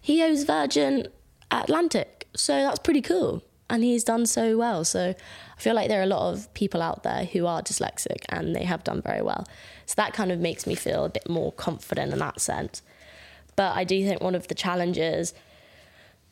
He 0.00 0.22
owns 0.22 0.44
Virgin 0.44 1.08
Atlantic. 1.50 2.26
So 2.34 2.54
that's 2.54 2.78
pretty 2.78 3.02
cool. 3.02 3.42
And 3.68 3.84
he's 3.84 4.02
done 4.02 4.24
so 4.24 4.56
well. 4.56 4.82
So 4.82 5.10
I 5.10 5.60
feel 5.60 5.74
like 5.74 5.90
there 5.90 6.00
are 6.00 6.04
a 6.04 6.06
lot 6.06 6.32
of 6.32 6.54
people 6.54 6.80
out 6.80 7.02
there 7.02 7.26
who 7.26 7.44
are 7.44 7.60
dyslexic 7.60 8.24
and 8.30 8.56
they 8.56 8.64
have 8.64 8.82
done 8.82 9.02
very 9.02 9.20
well. 9.20 9.46
So 9.84 9.92
that 9.98 10.14
kind 10.14 10.32
of 10.32 10.40
makes 10.40 10.66
me 10.66 10.74
feel 10.74 11.04
a 11.04 11.10
bit 11.10 11.28
more 11.28 11.52
confident 11.52 12.14
in 12.14 12.18
that 12.20 12.40
sense. 12.40 12.80
But 13.56 13.76
I 13.76 13.84
do 13.84 14.06
think 14.06 14.22
one 14.22 14.34
of 14.34 14.48
the 14.48 14.54
challenges 14.54 15.34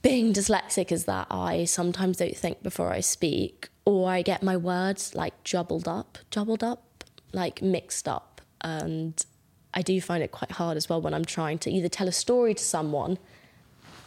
being 0.04 0.34
dyslexic 0.34 0.92
is 0.92 1.06
that 1.06 1.26
I 1.30 1.64
sometimes 1.64 2.18
don't 2.18 2.36
think 2.36 2.62
before 2.62 2.92
I 2.92 3.00
speak, 3.00 3.70
or 3.86 4.10
I 4.10 4.20
get 4.20 4.42
my 4.42 4.54
words 4.54 5.14
like 5.14 5.42
jumbled 5.44 5.88
up, 5.88 6.18
jumbled 6.30 6.62
up, 6.62 7.04
like 7.32 7.62
mixed 7.62 8.06
up. 8.06 8.42
And 8.60 9.24
I 9.72 9.80
do 9.80 9.98
find 10.02 10.22
it 10.22 10.30
quite 10.30 10.52
hard 10.52 10.76
as 10.76 10.90
well 10.90 11.00
when 11.00 11.14
I'm 11.14 11.24
trying 11.24 11.58
to 11.60 11.70
either 11.70 11.88
tell 11.88 12.06
a 12.06 12.12
story 12.12 12.52
to 12.52 12.62
someone, 12.62 13.16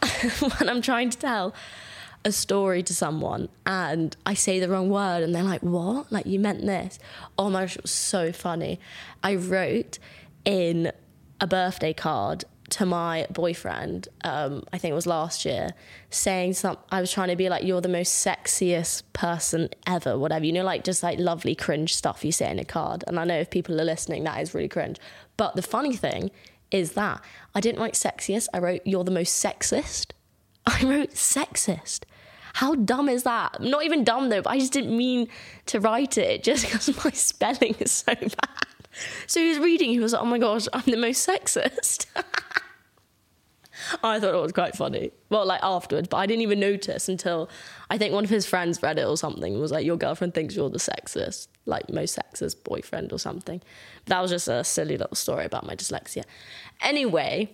when 0.40 0.70
I'm 0.70 0.84
trying 0.84 1.10
to 1.10 1.18
tell 1.18 1.56
a 2.24 2.32
story 2.32 2.84
to 2.84 2.94
someone 2.94 3.50
and 3.66 4.16
I 4.24 4.36
say 4.36 4.60
the 4.60 4.70
wrong 4.70 4.90
word 4.92 5.24
and 5.24 5.34
they're 5.34 5.44
like, 5.44 5.64
What? 5.64 6.12
Like, 6.12 6.28
you 6.28 6.40
meant 6.40 6.64
this? 6.64 7.00
Oh 7.40 7.50
my 7.50 7.62
gosh, 7.62 7.76
it 7.76 7.82
was 7.82 7.92
so 7.92 8.32
funny. 8.32 8.80
I 9.24 9.34
wrote 9.34 9.98
in 10.46 10.92
a 11.42 11.48
birthday 11.48 11.94
card 11.94 12.46
to 12.70 12.86
my 12.86 13.26
boyfriend, 13.30 14.10
um, 14.24 14.64
I 14.74 14.78
think 14.78 14.92
it 14.92 14.96
was 14.96 15.08
last 15.08 15.46
year, 15.46 15.70
saying 16.10 16.54
some. 16.54 16.78
I 16.92 17.00
was 17.00 17.12
trying 17.12 17.30
to 17.30 17.36
be 17.36 17.50
like, 17.50 17.64
"You're 17.64 17.82
the 17.82 17.88
most 17.88 18.26
sexiest 18.26 19.04
person 19.14 19.70
ever," 19.86 20.18
whatever. 20.18 20.46
You 20.46 20.54
know, 20.54 20.64
like 20.64 20.84
just 20.84 21.02
like 21.02 21.20
lovely 21.20 21.56
cringe 21.56 21.96
stuff 21.96 22.26
you 22.26 22.32
say 22.32 22.52
in 22.52 22.60
a 22.60 22.66
card. 22.66 23.04
And 23.08 23.20
I 23.20 23.24
know 23.24 23.38
if 23.38 23.50
people 23.50 23.80
are 23.80 23.86
listening, 23.86 24.24
that 24.26 24.42
is 24.42 24.54
really 24.54 24.68
cringe. 24.68 24.98
But 25.38 25.56
the 25.56 25.62
funny 25.62 25.96
thing 25.96 26.32
is 26.70 26.94
that 26.94 27.22
I 27.56 27.62
didn't 27.62 27.80
write 27.80 27.94
sexiest. 27.94 28.48
I 28.54 28.60
wrote, 28.60 28.82
"You're 28.86 29.06
the 29.06 29.12
most 29.12 29.44
sexist." 29.44 30.12
I 30.66 30.84
wrote 30.84 31.12
sexist. 31.12 32.04
How 32.56 32.76
dumb 32.76 33.08
is 33.08 33.24
that? 33.24 33.62
Not 33.62 33.86
even 33.86 34.04
dumb 34.04 34.30
though, 34.30 34.42
but 34.42 34.50
I 34.50 34.60
just 34.60 34.74
didn't 34.74 34.96
mean 34.96 35.30
to 35.68 35.80
write 35.80 36.18
it 36.18 36.44
just 36.50 36.66
because 36.66 37.06
my 37.06 37.12
spelling 37.14 37.76
is 37.80 37.92
so 37.92 38.14
bad. 38.14 38.68
So 39.28 39.40
he 39.40 39.50
was 39.50 39.60
reading, 39.60 39.92
he 39.92 40.00
was 40.00 40.14
like, 40.14 40.24
oh 40.24 40.26
my 40.26 40.40
gosh, 40.40 40.68
I'm 40.74 40.82
the 40.82 40.98
most 40.98 41.28
sexist. 41.28 42.08
I 44.04 44.20
thought 44.20 44.34
it 44.34 44.42
was 44.42 44.52
quite 44.52 44.76
funny. 44.76 45.12
Well, 45.30 45.46
like 45.46 45.62
afterwards, 45.64 46.08
but 46.08 46.18
I 46.18 46.26
didn't 46.26 46.42
even 46.42 46.60
notice 46.60 47.10
until 47.10 47.50
I 47.90 47.98
think 47.98 48.14
one 48.14 48.24
of 48.24 48.30
his 48.30 48.46
friends 48.46 48.82
read 48.82 48.98
it 48.98 49.06
or 49.06 49.18
something. 49.18 49.60
Was 49.60 49.72
like, 49.72 49.86
your 49.86 49.98
girlfriend 49.98 50.34
thinks 50.34 50.56
you're 50.56 50.70
the 50.70 50.78
sexist, 50.78 51.48
like 51.66 51.90
most 51.90 52.18
sexist 52.18 52.64
boyfriend 52.64 53.14
or 53.14 53.20
something. 53.20 53.62
That 54.06 54.22
was 54.22 54.32
just 54.32 54.48
a 54.48 54.64
silly 54.64 54.98
little 54.98 55.16
story 55.16 55.46
about 55.46 55.66
my 55.66 55.76
dyslexia. 55.76 56.24
Anyway, 56.82 57.52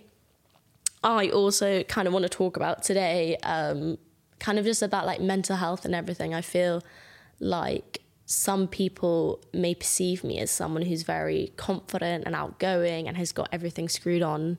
I 1.02 1.28
also 1.28 1.82
kind 1.84 2.08
of 2.08 2.14
want 2.14 2.24
to 2.24 2.28
talk 2.30 2.56
about 2.56 2.82
today, 2.82 3.36
um, 3.42 3.98
kind 4.38 4.58
of 4.58 4.64
just 4.64 4.82
about 4.82 5.06
like 5.06 5.20
mental 5.20 5.56
health 5.56 5.84
and 5.84 5.94
everything. 5.94 6.34
I 6.34 6.40
feel 6.40 6.82
like 7.40 8.00
some 8.26 8.66
people 8.66 9.42
may 9.52 9.74
perceive 9.74 10.24
me 10.24 10.38
as 10.38 10.50
someone 10.50 10.82
who's 10.82 11.02
very 11.02 11.52
confident 11.56 12.24
and 12.24 12.34
outgoing 12.34 13.06
and 13.06 13.16
has 13.16 13.32
got 13.32 13.48
everything 13.52 13.88
screwed 13.88 14.22
on 14.22 14.58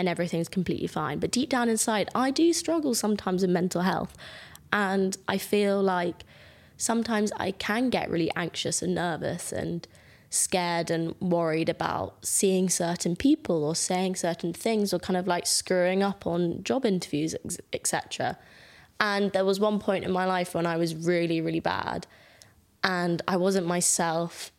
and 0.00 0.08
everything's 0.08 0.48
completely 0.48 0.86
fine. 0.86 1.18
But 1.18 1.30
deep 1.30 1.50
down 1.50 1.68
inside, 1.68 2.08
I 2.14 2.30
do 2.30 2.54
struggle 2.54 2.94
sometimes 2.94 3.42
with 3.42 3.50
mental 3.50 3.82
health. 3.82 4.16
And 4.72 5.14
I 5.28 5.36
feel 5.36 5.82
like 5.82 6.24
sometimes 6.78 7.32
I 7.36 7.50
can 7.50 7.90
get 7.90 8.10
really 8.10 8.30
anxious 8.34 8.80
and 8.80 8.94
nervous 8.94 9.52
and 9.52 9.86
scared 10.30 10.90
and 10.90 11.14
worried 11.20 11.68
about 11.68 12.24
seeing 12.24 12.70
certain 12.70 13.14
people 13.14 13.62
or 13.62 13.74
saying 13.74 14.16
certain 14.16 14.54
things 14.54 14.94
or 14.94 14.98
kind 14.98 15.18
of 15.18 15.26
like 15.26 15.46
screwing 15.46 16.02
up 16.02 16.26
on 16.26 16.64
job 16.64 16.86
interviews, 16.86 17.36
etc. 17.74 18.38
And 18.98 19.32
there 19.32 19.44
was 19.44 19.60
one 19.60 19.78
point 19.80 20.04
in 20.04 20.12
my 20.12 20.24
life 20.24 20.54
when 20.54 20.64
I 20.64 20.78
was 20.78 20.94
really, 20.94 21.42
really 21.42 21.60
bad 21.60 22.06
and 22.82 23.20
I 23.28 23.36
wasn't 23.36 23.66
myself. 23.66 24.50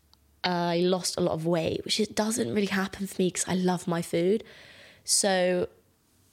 I 0.43 0.81
lost 0.81 1.17
a 1.17 1.21
lot 1.21 1.33
of 1.33 1.47
weight, 1.47 1.83
which 1.83 1.99
doesn't 2.13 2.53
really 2.53 2.67
happen 2.67 3.07
for 3.07 3.19
me 3.19 3.29
because 3.29 3.47
I 3.47 3.55
love 3.55 3.87
my 3.87 4.03
food. 4.03 4.43
So 5.11 5.67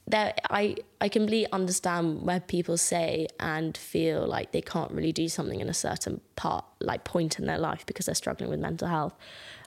there 0.07 0.33
I 0.49 0.75
I 1.01 1.09
completely 1.09 1.51
understand 1.51 2.23
where 2.23 2.39
people 2.39 2.77
say 2.77 3.27
and 3.39 3.77
feel 3.77 4.25
like 4.25 4.51
they 4.51 4.61
can't 4.61 4.91
really 4.91 5.11
do 5.11 5.27
something 5.27 5.59
in 5.59 5.69
a 5.69 5.73
certain 5.73 6.21
part 6.35 6.65
like 6.79 7.03
point 7.03 7.39
in 7.39 7.45
their 7.45 7.57
life 7.57 7.85
because 7.85 8.05
they're 8.05 8.15
struggling 8.15 8.49
with 8.49 8.59
mental 8.59 8.87
health. 8.87 9.15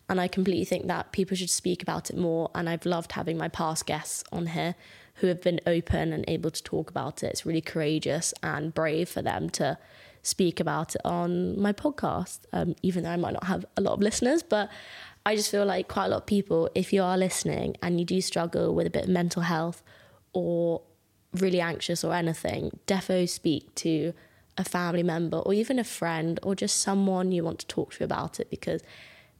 And 0.08 0.20
I 0.20 0.28
completely 0.28 0.64
think 0.64 0.88
that 0.88 1.12
people 1.12 1.36
should 1.36 1.50
speak 1.50 1.82
about 1.82 2.10
it 2.10 2.16
more 2.16 2.50
and 2.54 2.68
I've 2.68 2.86
loved 2.86 3.12
having 3.12 3.36
my 3.36 3.48
past 3.48 3.86
guests 3.86 4.24
on 4.32 4.48
here 4.48 4.74
who 5.16 5.26
have 5.26 5.42
been 5.42 5.60
open 5.66 6.12
and 6.12 6.24
able 6.26 6.50
to 6.50 6.62
talk 6.62 6.90
about 6.90 7.22
it. 7.22 7.26
It's 7.26 7.46
really 7.46 7.60
courageous 7.60 8.34
and 8.42 8.74
brave 8.74 9.08
for 9.08 9.22
them 9.22 9.50
to 9.50 9.78
speak 10.22 10.60
about 10.60 10.94
it 10.94 11.00
on 11.04 11.60
my 11.60 11.72
podcast, 11.72 12.40
um, 12.52 12.74
even 12.82 13.02
though 13.04 13.10
I 13.10 13.16
might 13.16 13.34
not 13.34 13.44
have 13.44 13.64
a 13.76 13.80
lot 13.80 13.92
of 13.92 14.00
listeners. 14.00 14.42
But 14.42 14.70
I 15.24 15.36
just 15.36 15.50
feel 15.50 15.64
like 15.64 15.88
quite 15.88 16.06
a 16.06 16.08
lot 16.08 16.16
of 16.18 16.26
people, 16.26 16.68
if 16.74 16.92
you 16.92 17.02
are 17.02 17.16
listening 17.16 17.76
and 17.82 17.98
you 18.00 18.04
do 18.04 18.20
struggle 18.20 18.74
with 18.74 18.86
a 18.86 18.90
bit 18.90 19.04
of 19.04 19.08
mental 19.08 19.42
health 19.42 19.82
or 20.32 20.82
really 21.32 21.60
anxious 21.60 22.02
or 22.02 22.12
anything, 22.12 22.78
defo 22.86 23.28
speak 23.28 23.74
to 23.76 24.12
a 24.58 24.64
family 24.64 25.02
member 25.02 25.38
or 25.38 25.54
even 25.54 25.78
a 25.78 25.84
friend 25.84 26.38
or 26.42 26.54
just 26.54 26.80
someone 26.80 27.32
you 27.32 27.44
want 27.44 27.58
to 27.60 27.66
talk 27.66 27.94
to 27.94 28.04
about 28.04 28.40
it 28.40 28.50
because 28.50 28.82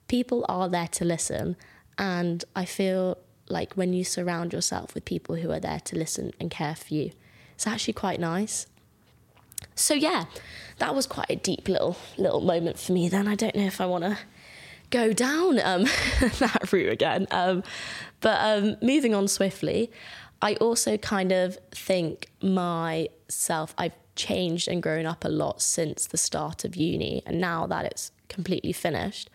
people 0.09 0.45
are 0.49 0.69
there 0.69 0.89
to 0.89 1.05
listen. 1.05 1.57
And 1.99 2.45
I 2.55 2.65
feel 2.65 3.19
like 3.49 3.75
when 3.75 3.93
you 3.93 4.05
surround 4.05 4.53
yourself 4.53 4.95
with 4.95 5.05
people 5.05 5.37
who 5.37 5.51
are 5.51 5.61
there 5.61 5.81
to 5.81 5.97
listen 5.97 6.33
and 6.41 6.51
care 6.51 6.77
for 6.77 6.95
you, 6.95 7.11
it's 7.55 7.67
actually 7.67 7.95
quite 7.95 8.21
nice. 8.21 8.67
So 9.75 9.95
yeah, 9.95 10.25
that 10.79 10.95
was 10.95 11.07
quite 11.07 11.31
a 11.31 11.37
deep 11.37 11.69
little 11.69 11.97
little 12.17 12.41
moment 12.41 12.79
for 12.79 12.93
me. 12.93 13.09
Then 13.09 13.29
I 13.29 13.35
don't 13.35 13.55
know 13.55 13.65
if 13.65 13.81
I 13.81 13.87
want 13.87 14.05
to 14.05 14.19
go 14.93 15.13
down 15.13 15.59
um, 15.61 15.85
that 16.39 16.73
route 16.73 16.93
again. 16.93 17.27
Um, 17.33 17.65
but 18.21 18.39
um, 18.41 18.77
moving 18.81 19.15
on 19.15 19.27
swiftly, 19.27 19.91
I 20.41 20.55
also 20.57 20.97
kind 20.97 21.33
of 21.33 21.59
think 21.73 22.29
myself, 22.41 23.75
I've 23.77 23.97
changed 24.15 24.69
and 24.69 24.83
grown 24.83 25.07
up 25.07 25.25
a 25.25 25.29
lot 25.29 25.61
since 25.63 26.07
the 26.07 26.19
start 26.19 26.65
of 26.65 26.77
uni. 26.77 27.23
And 27.27 27.41
now 27.41 27.67
that 27.67 27.87
it's 27.87 28.13
completely 28.29 28.73
finished 28.73 29.31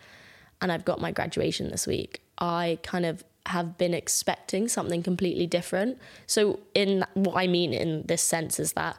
and 0.60 0.72
I've 0.72 0.84
got 0.84 1.00
my 1.00 1.12
graduation 1.12 1.70
this 1.70 1.86
week, 1.86 2.22
I 2.38 2.78
kind 2.82 3.04
of 3.04 3.24
have 3.46 3.78
been 3.78 3.94
expecting 3.94 4.68
something 4.68 5.02
completely 5.02 5.46
different. 5.46 5.98
So, 6.26 6.60
in 6.74 7.04
what 7.14 7.36
I 7.36 7.46
mean 7.46 7.72
in 7.72 8.02
this 8.06 8.22
sense 8.22 8.60
is 8.60 8.72
that 8.74 8.96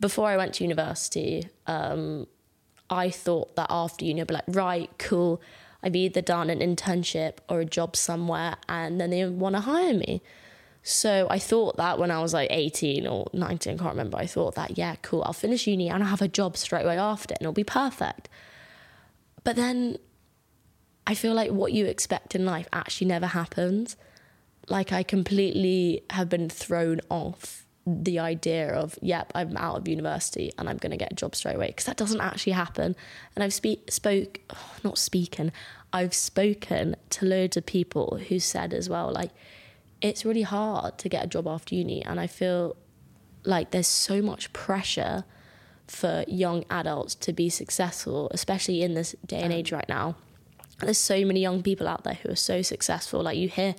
before 0.00 0.28
I 0.28 0.36
went 0.36 0.54
to 0.54 0.64
university, 0.64 1.48
um, 1.66 2.26
I 2.88 3.10
thought 3.10 3.56
that 3.56 3.66
after 3.68 4.04
uni, 4.04 4.20
I'd 4.20 4.26
be 4.26 4.34
like, 4.34 4.44
right, 4.48 4.90
cool. 4.98 5.40
I've 5.86 5.94
either 5.94 6.20
done 6.20 6.50
an 6.50 6.58
internship 6.58 7.34
or 7.48 7.60
a 7.60 7.64
job 7.64 7.94
somewhere, 7.94 8.56
and 8.68 9.00
then 9.00 9.10
they 9.10 9.24
want 9.24 9.54
to 9.54 9.60
hire 9.60 9.94
me. 9.94 10.20
So 10.82 11.28
I 11.30 11.38
thought 11.38 11.76
that 11.76 12.00
when 12.00 12.10
I 12.10 12.20
was 12.20 12.34
like 12.34 12.48
18 12.50 13.06
or 13.06 13.28
19, 13.32 13.74
I 13.74 13.76
can't 13.76 13.90
remember, 13.90 14.18
I 14.18 14.26
thought 14.26 14.56
that, 14.56 14.76
yeah, 14.76 14.96
cool, 15.02 15.22
I'll 15.24 15.32
finish 15.32 15.68
uni 15.68 15.88
and 15.88 16.02
I'll 16.02 16.10
have 16.10 16.22
a 16.22 16.28
job 16.28 16.56
straight 16.56 16.84
away 16.84 16.98
after 16.98 17.34
and 17.34 17.42
it'll 17.42 17.52
be 17.52 17.62
perfect. 17.62 18.28
But 19.44 19.54
then 19.54 19.98
I 21.06 21.14
feel 21.14 21.34
like 21.34 21.52
what 21.52 21.72
you 21.72 21.86
expect 21.86 22.34
in 22.34 22.44
life 22.44 22.68
actually 22.72 23.06
never 23.06 23.26
happens. 23.26 23.96
Like 24.68 24.92
I 24.92 25.04
completely 25.04 26.02
have 26.10 26.28
been 26.28 26.48
thrown 26.48 27.00
off 27.10 27.66
the 27.86 28.18
idea 28.18 28.68
of, 28.68 28.98
yep, 29.00 29.30
I'm 29.34 29.56
out 29.56 29.76
of 29.76 29.86
university 29.86 30.52
and 30.58 30.68
I'm 30.68 30.76
going 30.76 30.90
to 30.90 30.96
get 30.96 31.12
a 31.12 31.14
job 31.14 31.36
straight 31.36 31.54
away 31.54 31.68
because 31.68 31.84
that 31.84 31.96
doesn't 31.96 32.20
actually 32.20 32.52
happen. 32.52 32.96
And 33.34 33.44
I've 33.44 33.54
speak 33.54 33.92
spoke, 33.92 34.40
oh, 34.50 34.70
not 34.82 34.98
speaking, 34.98 35.52
I've 35.92 36.14
spoken 36.14 36.96
to 37.10 37.24
loads 37.24 37.56
of 37.56 37.66
people 37.66 38.18
who 38.28 38.38
said 38.38 38.74
as 38.74 38.88
well, 38.88 39.12
like, 39.12 39.30
it's 40.00 40.24
really 40.24 40.42
hard 40.42 40.98
to 40.98 41.08
get 41.08 41.24
a 41.24 41.26
job 41.26 41.46
after 41.46 41.74
uni. 41.74 42.04
And 42.04 42.20
I 42.20 42.26
feel 42.26 42.76
like 43.44 43.70
there's 43.70 43.86
so 43.86 44.20
much 44.20 44.52
pressure 44.52 45.24
for 45.86 46.24
young 46.28 46.64
adults 46.68 47.14
to 47.14 47.32
be 47.32 47.48
successful, 47.48 48.28
especially 48.32 48.82
in 48.82 48.94
this 48.94 49.14
day 49.24 49.40
and 49.40 49.52
age 49.52 49.72
right 49.72 49.88
now 49.88 50.16
there's 50.80 50.98
so 50.98 51.24
many 51.24 51.40
young 51.40 51.62
people 51.62 51.88
out 51.88 52.04
there 52.04 52.14
who 52.14 52.30
are 52.30 52.36
so 52.36 52.62
successful. 52.62 53.22
Like 53.22 53.38
you 53.38 53.48
hear 53.48 53.74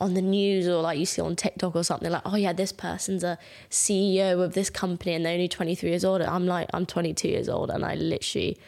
on 0.00 0.14
the 0.14 0.22
news 0.22 0.66
or 0.66 0.82
like 0.82 0.98
you 0.98 1.06
see 1.06 1.22
on 1.22 1.36
TikTok 1.36 1.76
or 1.76 1.84
something 1.84 2.10
like, 2.10 2.22
oh 2.24 2.36
yeah, 2.36 2.52
this 2.52 2.72
person's 2.72 3.22
a 3.22 3.38
CEO 3.70 4.42
of 4.42 4.54
this 4.54 4.68
company 4.68 5.14
and 5.14 5.24
they're 5.24 5.34
only 5.34 5.48
23 5.48 5.90
years 5.90 6.04
old. 6.04 6.20
I'm 6.22 6.46
like, 6.46 6.68
I'm 6.74 6.86
22 6.86 7.28
years 7.28 7.48
old 7.48 7.70
and 7.70 7.84
I 7.84 7.94
literally 7.94 8.58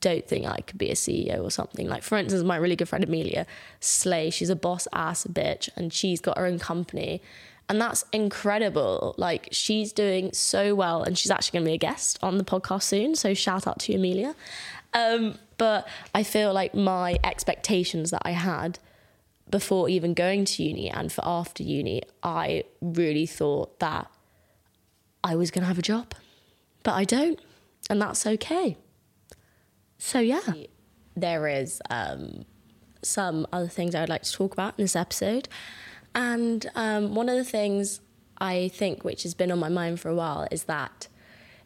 don't 0.00 0.26
think 0.26 0.46
I 0.46 0.60
could 0.60 0.78
be 0.78 0.90
a 0.90 0.94
CEO 0.94 1.42
or 1.42 1.50
something. 1.50 1.88
Like, 1.88 2.02
for 2.02 2.18
instance, 2.18 2.42
my 2.42 2.56
really 2.56 2.76
good 2.76 2.88
friend 2.88 3.04
Amelia 3.04 3.46
Slay, 3.80 4.30
she's 4.30 4.50
a 4.50 4.56
boss 4.56 4.86
ass 4.92 5.26
bitch 5.26 5.68
and 5.76 5.92
she's 5.92 6.20
got 6.20 6.38
her 6.38 6.46
own 6.46 6.58
company. 6.58 7.22
And 7.68 7.80
that's 7.80 8.04
incredible. 8.12 9.14
Like, 9.16 9.48
she's 9.50 9.92
doing 9.92 10.32
so 10.32 10.74
well. 10.74 11.02
And 11.02 11.16
she's 11.16 11.30
actually 11.30 11.58
going 11.58 11.64
to 11.64 11.70
be 11.70 11.74
a 11.74 11.78
guest 11.78 12.18
on 12.22 12.36
the 12.36 12.44
podcast 12.44 12.82
soon. 12.82 13.14
So, 13.14 13.34
shout 13.34 13.66
out 13.66 13.78
to 13.80 13.92
you, 13.92 13.98
Amelia. 13.98 14.34
Um, 14.92 15.38
but 15.56 15.88
I 16.14 16.22
feel 16.22 16.52
like 16.52 16.74
my 16.74 17.18
expectations 17.24 18.10
that 18.10 18.22
I 18.24 18.32
had 18.32 18.78
before 19.48 19.88
even 19.88 20.14
going 20.14 20.44
to 20.44 20.62
uni 20.62 20.90
and 20.90 21.12
for 21.12 21.22
after 21.24 21.62
uni, 21.62 22.02
I 22.22 22.64
really 22.80 23.26
thought 23.26 23.78
that 23.78 24.10
I 25.22 25.36
was 25.36 25.50
going 25.50 25.62
to 25.62 25.68
have 25.68 25.78
a 25.78 25.82
job, 25.82 26.14
but 26.82 26.92
I 26.94 27.04
don't, 27.04 27.38
and 27.88 28.02
that's 28.02 28.26
okay. 28.26 28.76
So, 30.04 30.18
yeah. 30.18 30.40
There 31.14 31.46
is 31.46 31.80
um, 31.88 32.44
some 33.02 33.46
other 33.52 33.68
things 33.68 33.94
I 33.94 34.00
would 34.00 34.08
like 34.08 34.24
to 34.24 34.32
talk 34.32 34.52
about 34.52 34.76
in 34.76 34.82
this 34.82 34.96
episode. 34.96 35.48
And 36.12 36.68
um, 36.74 37.14
one 37.14 37.28
of 37.28 37.36
the 37.36 37.44
things 37.44 38.00
I 38.38 38.68
think 38.74 39.04
which 39.04 39.22
has 39.22 39.32
been 39.32 39.52
on 39.52 39.60
my 39.60 39.68
mind 39.68 40.00
for 40.00 40.08
a 40.08 40.14
while 40.14 40.48
is 40.50 40.64
that 40.64 41.06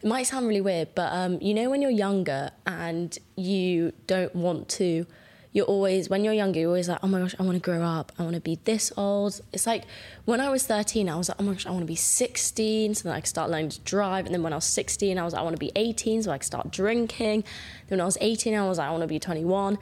it 0.02 0.06
might 0.06 0.24
sound 0.24 0.46
really 0.46 0.60
weird, 0.60 0.94
but 0.94 1.10
um, 1.14 1.38
you 1.40 1.54
know 1.54 1.70
when 1.70 1.80
you're 1.80 1.90
younger 1.90 2.50
and 2.66 3.18
you 3.36 3.92
don't 4.06 4.36
want 4.36 4.68
to, 4.80 5.06
you're 5.52 5.66
always 5.66 6.10
when 6.10 6.24
you're 6.24 6.34
younger, 6.34 6.60
you're 6.60 6.68
always 6.68 6.88
like, 6.88 6.98
oh 7.02 7.08
my 7.08 7.20
gosh, 7.20 7.34
I 7.38 7.42
want 7.42 7.54
to 7.54 7.60
grow 7.60 7.82
up. 7.82 8.12
I 8.18 8.22
want 8.22 8.34
to 8.34 8.40
be 8.40 8.58
this 8.64 8.92
old. 8.96 9.40
It's 9.52 9.66
like 9.66 9.84
when 10.24 10.40
I 10.40 10.48
was 10.48 10.66
13, 10.66 11.08
I 11.08 11.16
was 11.16 11.28
like, 11.28 11.40
oh 11.40 11.44
my 11.44 11.52
gosh, 11.52 11.66
I 11.66 11.70
want 11.70 11.82
to 11.82 11.86
be 11.86 11.96
16, 11.96 12.94
so 12.94 13.08
that 13.08 13.14
I 13.14 13.20
could 13.20 13.28
start 13.28 13.50
learning 13.50 13.70
to 13.70 13.80
drive. 13.80 14.26
And 14.26 14.34
then 14.34 14.42
when 14.42 14.52
I 14.52 14.56
was 14.56 14.64
16, 14.64 15.18
I 15.18 15.24
was 15.24 15.32
like, 15.32 15.40
I 15.40 15.42
want 15.42 15.56
to 15.56 15.60
be 15.60 15.72
18, 15.74 16.24
so 16.24 16.30
I 16.30 16.38
could 16.38 16.46
start 16.46 16.70
drinking. 16.70 17.44
Then 17.88 17.98
when 17.98 18.00
I 18.00 18.04
was 18.04 18.18
18, 18.20 18.54
I 18.54 18.68
was 18.68 18.78
like, 18.78 18.88
I 18.88 18.90
want 18.90 19.02
to 19.02 19.08
be 19.08 19.18
21. 19.18 19.78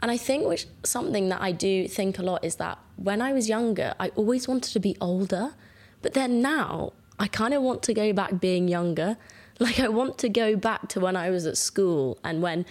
And 0.00 0.10
I 0.10 0.16
think 0.16 0.46
which 0.46 0.66
something 0.84 1.28
that 1.28 1.40
I 1.40 1.52
do 1.52 1.88
think 1.88 2.18
a 2.18 2.22
lot 2.22 2.44
is 2.44 2.56
that 2.56 2.78
when 2.96 3.20
I 3.20 3.32
was 3.32 3.48
younger, 3.48 3.94
I 3.98 4.08
always 4.16 4.48
wanted 4.48 4.72
to 4.72 4.80
be 4.80 4.96
older, 5.00 5.54
but 6.02 6.14
then 6.14 6.40
now 6.40 6.92
I 7.18 7.26
kind 7.26 7.54
of 7.54 7.62
want 7.62 7.82
to 7.84 7.94
go 7.94 8.12
back 8.12 8.40
being 8.40 8.68
younger. 8.68 9.16
Like, 9.60 9.80
I 9.80 9.88
want 9.88 10.18
to 10.18 10.28
go 10.28 10.54
back 10.54 10.88
to 10.90 11.00
when 11.00 11.16
I 11.16 11.30
was 11.30 11.44
at 11.44 11.56
school 11.56 12.18
and 12.22 12.40
when 12.40 12.64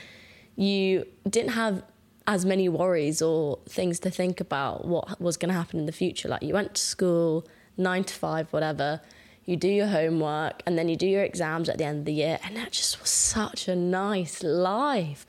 you 0.56 1.06
didn't 1.30 1.52
have 1.52 1.84
as 2.28 2.46
many 2.46 2.68
worries 2.68 3.22
or 3.22 3.58
things 3.70 4.00
to 4.02 4.12
think 4.12 4.42
about 4.42 4.86
what 4.86 5.20
was 5.20 5.38
going 5.38 5.50
to 5.50 5.56
happen 5.56 5.80
in 5.80 5.86
the 5.86 5.94
future. 5.94 6.28
Like, 6.28 6.44
you 6.44 6.54
went 6.54 6.76
to 6.76 6.82
school, 6.82 7.48
nine 7.78 8.04
to 8.04 8.13
five, 8.13 8.52
whatever, 8.52 9.02
you 9.46 9.56
do 9.56 9.70
your 9.70 9.88
homework, 9.88 10.62
and 10.66 10.78
then 10.78 10.90
you 10.90 10.98
do 10.98 11.08
your 11.08 11.24
exams 11.24 11.70
at 11.70 11.78
the 11.78 11.86
end 11.86 12.00
of 12.00 12.06
the 12.06 12.13
year. 12.13 12.38
And 12.44 12.58
that 12.58 12.74
just 12.74 13.00
was 13.00 13.10
such 13.10 13.70
a 13.70 13.76
nice 13.76 14.44
life. 14.44 15.26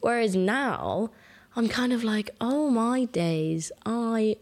Whereas 0.00 0.36
now, 0.36 1.10
I'm 1.56 1.68
kind 1.68 1.92
of 1.92 2.04
like, 2.04 2.30
oh 2.38 2.68
my 2.68 3.06
days, 3.06 3.72
I 3.86 4.36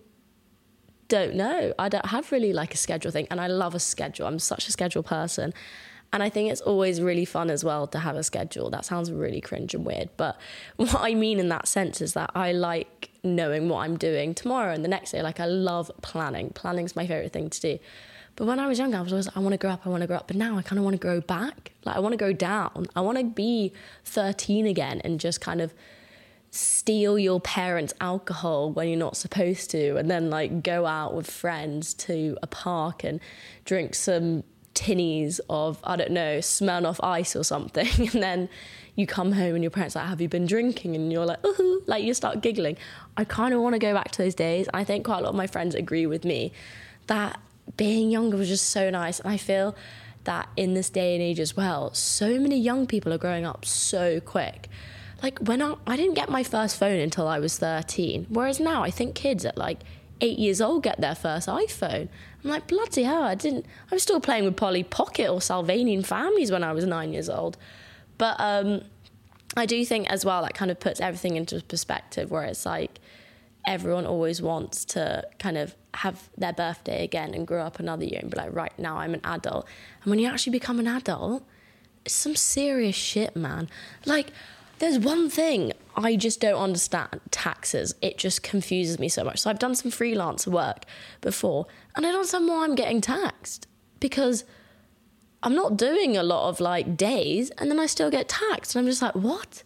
don't 1.07 1.35
know. 1.35 1.75
I 1.79 1.89
don't 1.89 2.07
have 2.07 2.33
really 2.33 2.53
like 2.53 2.75
a 2.75 2.77
schedule 2.77 3.13
thing, 3.13 3.29
and 3.31 3.41
I 3.41 3.47
love 3.47 3.75
a 3.77 3.81
schedule. 3.81 4.27
I'm 4.27 4.41
such 4.41 4.67
a 4.67 4.73
schedule 4.73 5.05
person. 5.05 5.55
And 6.13 6.23
I 6.23 6.29
think 6.29 6.51
it's 6.51 6.61
always 6.61 7.01
really 7.01 7.25
fun 7.25 7.51
as 7.51 7.65
well 7.65 7.87
to 7.89 7.99
have 7.99 8.17
a 8.17 8.25
schedule. 8.25 8.69
That 8.71 8.85
sounds 8.85 9.13
really 9.13 9.41
cringe 9.41 9.75
and 9.75 9.85
weird. 9.85 10.11
But 10.17 10.39
what 10.77 10.97
I 10.99 11.15
mean 11.15 11.39
in 11.39 11.49
that 11.51 11.69
sense 11.69 12.01
is 12.01 12.15
that 12.15 12.31
I 12.35 12.53
like 12.53 13.11
knowing 13.23 13.69
what 13.69 13.81
I'm 13.81 13.97
doing 13.97 14.35
tomorrow 14.35 14.73
and 14.73 14.85
the 14.85 14.89
next 14.89 15.13
day. 15.13 15.23
Like, 15.23 15.41
I 15.41 15.47
love 15.47 15.91
planning. 16.03 16.51
Planning's 16.51 16.97
my 16.97 17.07
favorite 17.07 17.33
thing 17.33 17.51
to 17.51 17.61
do. 17.61 17.79
But 18.37 18.47
when 18.47 18.59
I 18.59 18.67
was 18.67 18.79
younger, 18.79 18.97
I 18.97 19.03
was 19.03 19.13
always 19.13 19.27
like, 19.27 19.37
I 19.37 19.41
want 19.41 19.53
to 19.53 19.59
grow 19.59 19.71
up, 19.71 19.87
I 19.87 19.91
want 19.91 20.01
to 20.03 20.07
grow 20.07 20.17
up. 20.17 20.27
But 20.27 20.37
now 20.37 20.57
I 20.57 20.63
kind 20.63 20.79
of 20.79 20.85
want 20.85 20.95
to 20.95 20.99
grow 20.99 21.21
back. 21.21 21.73
Like, 21.85 21.97
I 21.97 21.99
want 22.01 22.13
to 22.13 22.17
go 22.17 22.33
down. 22.33 22.87
I 22.97 23.01
want 23.03 23.19
to 23.19 23.25
be 23.25 23.73
13 24.05 24.67
again 24.67 25.01
and 25.05 25.21
just 25.21 25.41
kind 25.41 25.61
of 25.61 25.75
steal 26.51 27.19
your 27.19 27.41
parents' 27.41 27.95
alcohol 28.01 28.73
when 28.73 28.89
you're 28.89 28.99
not 28.99 29.17
supposed 29.17 29.71
to, 29.71 29.97
and 29.97 30.11
then 30.11 30.31
like 30.31 30.63
go 30.63 30.87
out 30.87 31.15
with 31.15 31.31
friends 31.31 31.95
to 31.95 32.37
a 32.43 32.47
park 32.47 33.05
and 33.05 33.21
drink 33.65 33.95
some 33.95 34.43
tinnies 34.81 35.41
of 35.51 35.79
I 35.85 35.97
don't 35.97 36.11
know 36.11 36.39
Smirnoff 36.39 36.99
Ice 37.03 37.37
or 37.37 37.45
something, 37.45 37.89
and 38.13 38.23
then 38.23 38.49
you 38.97 39.07
come 39.07 39.33
home 39.33 39.55
and 39.55 39.63
your 39.63 39.71
parents 39.71 39.95
are 39.95 40.01
like, 40.01 40.09
"Have 40.09 40.21
you 40.21 40.29
been 40.29 40.47
drinking?" 40.47 40.97
And 40.97 41.13
you're 41.13 41.27
like, 41.27 41.45
"Ooh," 41.45 41.83
like 41.87 42.03
you 42.03 42.15
start 42.15 42.41
giggling. 42.41 42.77
I 43.17 43.25
kind 43.25 43.53
of 43.53 43.61
want 43.61 43.75
to 43.75 43.79
go 43.79 43.93
back 43.93 44.11
to 44.13 44.23
those 44.23 44.35
days. 44.35 44.69
I 44.73 44.85
think 44.85 45.05
quite 45.05 45.19
a 45.19 45.23
lot 45.23 45.31
of 45.31 45.35
my 45.35 45.47
friends 45.47 45.75
agree 45.75 46.07
with 46.07 46.25
me 46.25 46.53
that 47.09 47.39
being 47.77 48.11
younger 48.11 48.37
was 48.37 48.49
just 48.49 48.71
so 48.71 48.89
nice, 48.89 49.21
and 49.21 49.31
I 49.31 49.37
feel 49.37 49.77
that 50.25 50.49
in 50.57 50.75
this 50.75 50.91
day 50.91 51.15
and 51.15 51.23
age 51.23 51.41
as 51.41 51.57
well, 51.57 51.93
so 51.95 52.39
many 52.39 52.59
young 52.59 52.87
people 52.87 53.13
are 53.13 53.19
growing 53.19 53.45
up 53.45 53.65
so 53.65 54.21
quick. 54.21 54.69
Like 55.23 55.39
when 55.41 55.61
I, 55.61 55.77
I 55.87 55.97
didn't 55.97 56.15
get 56.15 56.31
my 56.31 56.43
first 56.43 56.79
phone 56.79 56.99
until 56.99 57.29
I 57.29 57.39
was 57.39 57.59
13, 57.59 58.27
whereas 58.31 58.61
now 58.61 58.83
I 58.83 58.91
think 58.91 59.15
kids 59.15 59.45
at 59.45 59.59
like 59.59 59.81
eight 60.21 60.39
years 60.39 60.61
old 60.61 60.83
get 60.83 61.01
their 61.01 61.15
first 61.15 61.49
iPhone. 61.49 62.09
I'm 62.43 62.51
like, 62.51 62.67
bloody 62.67 63.03
hell, 63.03 63.23
I 63.23 63.35
didn't, 63.35 63.67
I 63.91 63.95
was 63.95 64.03
still 64.03 64.21
playing 64.21 64.45
with 64.45 64.57
Polly 64.57 64.83
Pocket 64.83 65.29
or 65.29 65.41
Sylvanian 65.41 66.05
families 66.05 66.51
when 66.51 66.65
I 66.65 66.73
was 66.73 66.87
nine 66.87 67.13
years 67.13 67.29
old. 67.29 67.57
But 68.19 68.37
um, 68.39 68.83
I 69.57 69.67
do 69.67 69.85
think 69.85 70.11
as 70.11 70.25
well 70.25 70.43
that 70.43 70.55
kind 70.55 70.71
of 70.71 70.81
puts 70.81 71.01
everything 71.01 71.37
into 71.37 71.61
perspective 71.63 72.31
where 72.31 72.45
it's 72.45 72.65
like 72.65 73.01
everyone 73.67 74.07
always 74.07 74.41
wants 74.41 74.85
to 74.87 75.25
kind 75.39 75.59
of 75.59 75.75
have 75.95 76.29
their 76.37 76.53
birthday 76.53 77.05
again 77.05 77.35
and 77.35 77.47
grow 77.47 77.63
up 77.63 77.79
another 77.79 78.05
year 78.05 78.21
and 78.21 78.31
be 78.31 78.37
like, 78.37 78.55
right 78.55 78.77
now 78.79 78.99
I'm 78.99 79.15
an 79.15 79.21
adult. 79.25 79.67
And 80.03 80.11
when 80.11 80.19
you 80.19 80.29
actually 80.29 80.53
become 80.53 80.79
an 80.79 80.87
adult, 80.87 81.43
it's 82.05 82.15
some 82.15 82.37
serious 82.37 82.97
shit, 82.97 83.37
man. 83.37 83.69
Like, 84.07 84.33
there's 84.79 84.99
one 84.99 85.29
thing 85.29 85.73
I 85.97 86.17
just 86.17 86.41
don't 86.41 86.61
understand 86.61 87.21
taxes. 87.31 87.95
It 88.01 88.19
just 88.19 88.43
confuses 88.43 88.99
me 88.99 89.09
so 89.09 89.25
much. 89.25 89.41
So 89.41 89.51
I've 89.51 89.59
done 89.59 89.75
some 89.75 89.91
freelance 89.91 90.47
work 90.47 90.85
before, 91.21 91.67
and 91.95 92.05
I 92.07 92.11
don't 92.11 92.19
understand 92.19 92.49
why 92.49 92.65
I'm 92.65 92.75
getting 92.75 93.01
taxed 93.01 93.67
because 93.99 94.45
I'm 95.43 95.55
not 95.55 95.77
doing 95.77 96.17
a 96.17 96.23
lot 96.23 96.49
of 96.49 96.61
like 96.61 96.97
days, 96.97 97.51
and 97.51 97.71
then 97.71 97.81
I 97.81 97.87
still 97.87 98.11
get 98.11 98.29
taxed, 98.29 98.75
and 98.75 98.83
I'm 98.83 98.91
just 98.91 99.03
like, 99.03 99.15
what? 99.15 99.63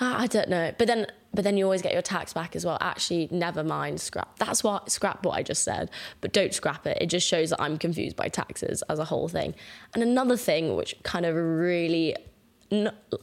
I 0.00 0.26
don't 0.26 0.48
know. 0.48 0.72
But 0.78 0.86
then 0.86 1.06
but 1.32 1.44
then 1.44 1.56
you 1.56 1.64
always 1.64 1.82
get 1.82 1.92
your 1.92 2.02
tax 2.02 2.32
back 2.32 2.56
as 2.56 2.64
well. 2.64 2.76
Actually, 2.80 3.28
never 3.30 3.62
mind, 3.62 4.00
scrap. 4.00 4.38
That's 4.38 4.64
what 4.64 4.90
scrap 4.90 5.24
what 5.24 5.32
I 5.32 5.42
just 5.42 5.62
said, 5.62 5.90
but 6.20 6.32
don't 6.32 6.52
scrap 6.52 6.86
it. 6.86 6.98
It 7.00 7.06
just 7.06 7.26
shows 7.26 7.50
that 7.50 7.60
I'm 7.60 7.78
confused 7.78 8.16
by 8.16 8.28
taxes 8.28 8.82
as 8.88 8.98
a 8.98 9.04
whole 9.04 9.28
thing. 9.28 9.54
And 9.94 10.02
another 10.02 10.36
thing 10.36 10.74
which 10.74 10.96
kind 11.02 11.24
of 11.24 11.36
really 11.36 12.16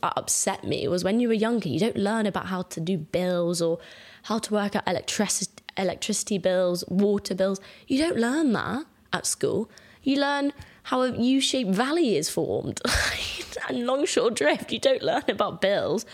upset 0.03 0.63
me 0.63 0.87
was 0.87 1.03
when 1.03 1.19
you 1.19 1.27
were 1.27 1.33
younger, 1.33 1.69
you 1.69 1.79
don't 1.79 1.95
learn 1.95 2.25
about 2.25 2.47
how 2.47 2.63
to 2.63 2.79
do 2.79 2.97
bills 2.97 3.61
or 3.61 3.79
how 4.23 4.39
to 4.39 4.53
work 4.53 4.75
out 4.75 4.83
electricity 4.87 5.63
electricity 5.77 6.39
bills, 6.39 6.83
water 6.87 7.35
bills. 7.35 7.61
You 7.87 7.99
don't 7.99 8.17
learn 8.17 8.51
that 8.53 8.85
at 9.13 9.25
school. 9.27 9.69
You 10.01 10.19
learn 10.19 10.51
how 10.83 11.03
a 11.03 11.11
U-shaped 11.11 11.69
valley 11.69 12.15
is 12.15 12.29
formed 12.29 12.81
and 13.69 13.85
longshore 13.85 14.31
drift. 14.31 14.71
You 14.71 14.79
don't 14.79 15.03
learn 15.03 15.23
about 15.27 15.61
bills. 15.61 16.05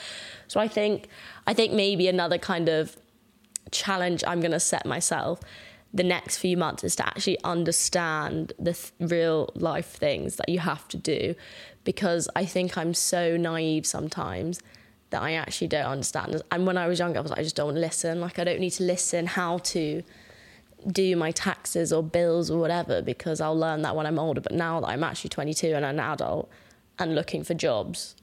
So 0.48 0.60
I 0.60 0.68
think 0.68 1.08
I 1.48 1.54
think 1.54 1.74
maybe 1.74 2.08
another 2.08 2.38
kind 2.38 2.70
of 2.70 2.98
challenge 3.72 4.24
I'm 4.28 4.40
going 4.40 4.52
to 4.52 4.60
set 4.60 4.86
myself 4.86 5.40
the 5.94 6.04
next 6.04 6.38
few 6.38 6.58
months 6.58 6.84
is 6.84 6.96
to 6.96 7.06
actually 7.06 7.38
understand 7.44 8.52
the 8.58 8.74
th- 8.74 8.92
real 9.00 9.52
life 9.54 9.92
things 9.92 10.38
that 10.38 10.50
you 10.50 10.60
have 10.60 10.88
to 10.88 10.98
do 10.98 11.36
because 11.84 12.30
I 12.36 12.46
think 12.46 12.78
I'm 12.78 12.94
so 12.94 13.38
naive 13.38 13.86
sometimes 13.86 14.60
that 15.10 15.22
I 15.22 15.34
actually 15.34 15.68
don't 15.68 15.86
understand. 15.86 16.42
And 16.52 16.66
when 16.66 16.78
I 16.78 16.88
was 16.88 17.00
younger, 17.00 17.20
I 17.20 17.22
was 17.22 17.32
like, 17.32 17.40
I 17.40 17.44
just 17.44 17.56
don't 17.56 17.76
listen. 17.76 18.20
Like, 18.20 18.40
I 18.40 18.44
don't 18.44 18.60
need 18.60 18.72
to 18.72 18.84
listen 18.84 19.28
how 19.28 19.60
to 19.60 20.04
do 20.88 21.16
my 21.16 21.32
taxes 21.32 21.94
or 21.94 22.04
bills 22.04 22.50
or 22.50 22.60
whatever 22.60 23.02
because 23.02 23.40
I'll 23.40 23.58
learn 23.58 23.84
that 23.84 23.96
when 23.96 24.06
I'm 24.06 24.20
older. 24.20 24.42
But 24.42 24.54
now 24.54 24.80
that 24.82 24.88
I'm 24.88 25.04
actually 25.04 25.30
22 25.30 25.68
and 25.68 25.86
an 25.86 26.00
adult 26.00 26.50
and 27.00 27.16
looking 27.16 27.44
for 27.44 27.54
jobs, 27.54 28.16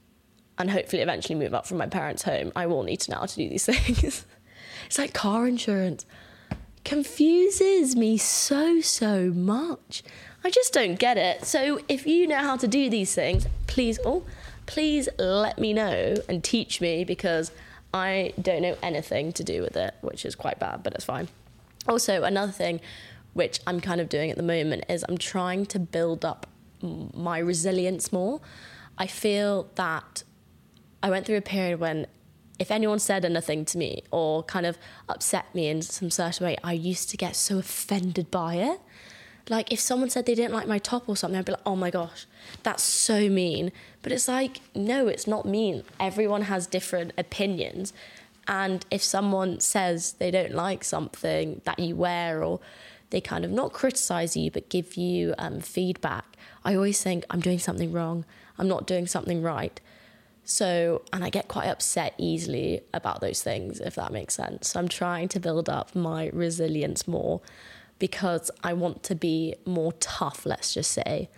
and 0.59 0.71
hopefully 0.71 1.01
eventually 1.01 1.39
move 1.39 1.55
up 1.55 1.67
from 1.67 1.79
my 1.79 1.87
parents' 1.87 2.23
home, 2.23 2.53
I 2.55 2.67
will 2.67 2.83
need 2.83 3.01
to 3.01 3.11
know 3.11 3.19
how 3.19 3.27
to 3.27 3.37
do 3.37 3.49
these 3.49 3.65
things. 3.67 4.27
it's 4.87 4.99
like 4.99 5.15
car 5.15 5.47
insurance. 5.47 6.05
Confuses 6.85 7.97
me 7.97 8.19
so, 8.19 8.81
so 8.81 9.31
much. 9.31 10.03
I 10.43 10.51
just 10.51 10.73
don't 10.73 10.99
get 10.99 11.19
it. 11.19 11.45
So 11.45 11.81
if 11.89 12.07
you 12.07 12.27
know 12.27 12.39
how 12.39 12.57
to 12.57 12.67
do 12.67 12.89
these 12.89 13.15
things, 13.15 13.47
please, 13.67 13.99
oh, 14.05 14.25
please 14.67 15.09
let 15.19 15.59
me 15.59 15.73
know 15.73 16.17
and 16.29 16.43
teach 16.43 16.81
me 16.81 17.05
because 17.05 17.53
I 17.93 18.33
don't 18.41 18.63
know 18.63 18.77
anything 18.83 19.33
to 19.33 19.45
do 19.45 19.63
with 19.63 19.77
it, 19.77 19.95
which 20.01 20.25
is 20.25 20.35
quite 20.35 20.59
bad, 20.59 20.83
but 20.83 20.95
it's 20.95 21.05
fine. 21.05 21.29
Also, 21.89 22.23
another 22.23 22.53
thing 22.53 22.81
which 23.33 23.61
I'm 23.67 23.81
kind 23.81 24.01
of 24.01 24.09
doing 24.09 24.31
at 24.31 24.37
the 24.37 24.43
moment 24.43 24.85
is 24.89 25.05
I'm 25.09 25.19
trying 25.19 25.67
to 25.67 25.79
build 25.79 26.25
up 26.25 26.47
my 26.83 27.39
resilience 27.39 28.13
more. 28.13 28.41
I 28.99 29.07
feel 29.07 29.69
that 29.75 30.25
I 31.03 31.11
went 31.11 31.27
through 31.27 31.37
a 31.37 31.43
period 31.43 31.81
when 31.81 32.07
if 32.59 32.71
anyone 32.71 32.99
said 32.99 33.25
anything 33.25 33.65
to 33.65 33.79
me 33.79 34.03
or 34.11 34.43
kind 34.43 34.67
of 34.67 34.77
upset 35.09 35.55
me 35.55 35.69
in 35.69 35.81
some 35.81 36.11
certain 36.11 36.47
way, 36.47 36.57
I 36.63 36.75
used 36.75 37.09
to 37.11 37.17
get 37.17 37.35
so 37.35 37.59
offended 37.59 38.31
by 38.31 38.57
it. 38.57 38.81
Like 39.49 39.73
if 39.73 39.81
someone 39.81 40.11
said 40.11 40.27
they 40.27 40.35
didn't 40.35 40.53
like 40.53 40.69
my 40.69 40.79
top 40.79 41.09
or 41.09 41.17
something, 41.17 41.39
I'd 41.39 41.45
be 41.45 41.53
like, 41.53 41.61
oh 41.67 41.77
my 41.77 41.91
gosh, 41.91 42.27
that's 42.63 42.83
so 42.83 43.29
mean. 43.29 43.73
But 44.03 44.13
it's 44.13 44.29
like, 44.29 44.61
no, 44.75 45.09
it's 45.09 45.27
not 45.27 45.47
mean. 45.47 45.85
Everyone 45.99 46.43
has 46.43 46.67
different 46.67 47.13
opinions. 47.19 47.93
And 48.47 48.85
if 48.91 49.03
someone 49.03 49.61
says 49.61 50.13
they 50.13 50.31
don't 50.31 50.53
like 50.53 50.85
something 50.85 51.61
that 51.65 51.79
you 51.79 51.97
wear 51.97 52.43
or 52.43 52.61
they 53.11 53.21
kind 53.21 53.45
of 53.45 53.51
not 53.51 53.73
criticize 53.73 54.37
you 54.37 54.51
but 54.51 54.69
give 54.69 54.97
you 54.97 55.35
um, 55.39 55.61
feedback, 55.61 56.25
I 56.65 56.75
always 56.75 57.03
think 57.03 57.25
I'm 57.31 57.41
doing 57.41 57.59
something 57.59 57.93
wrong. 57.93 58.25
I'm 58.59 58.69
not 58.69 58.87
doing 58.87 59.07
something 59.07 59.43
right. 59.43 59.81
So, 60.45 61.03
and 61.13 61.23
I 61.23 61.31
get 61.31 61.47
quite 61.49 61.69
upset 61.69 62.15
easily 62.19 62.81
about 62.93 63.21
those 63.21 63.41
things, 63.43 63.79
if 63.79 63.95
that 63.95 64.13
makes 64.13 64.35
sense. 64.35 64.71
So, 64.71 64.81
I'm 64.81 64.89
trying 64.89 65.29
to 65.29 65.39
build 65.39 65.69
up 65.69 65.95
my 65.95 66.29
resilience 66.33 67.07
more 67.07 67.41
because 68.01 68.51
I 68.65 68.73
want 68.73 69.05
to 69.05 69.15
be 69.15 69.55
more 69.65 69.93
tough, 70.01 70.45
let's 70.45 70.75
just 70.75 70.91
say. 70.91 71.29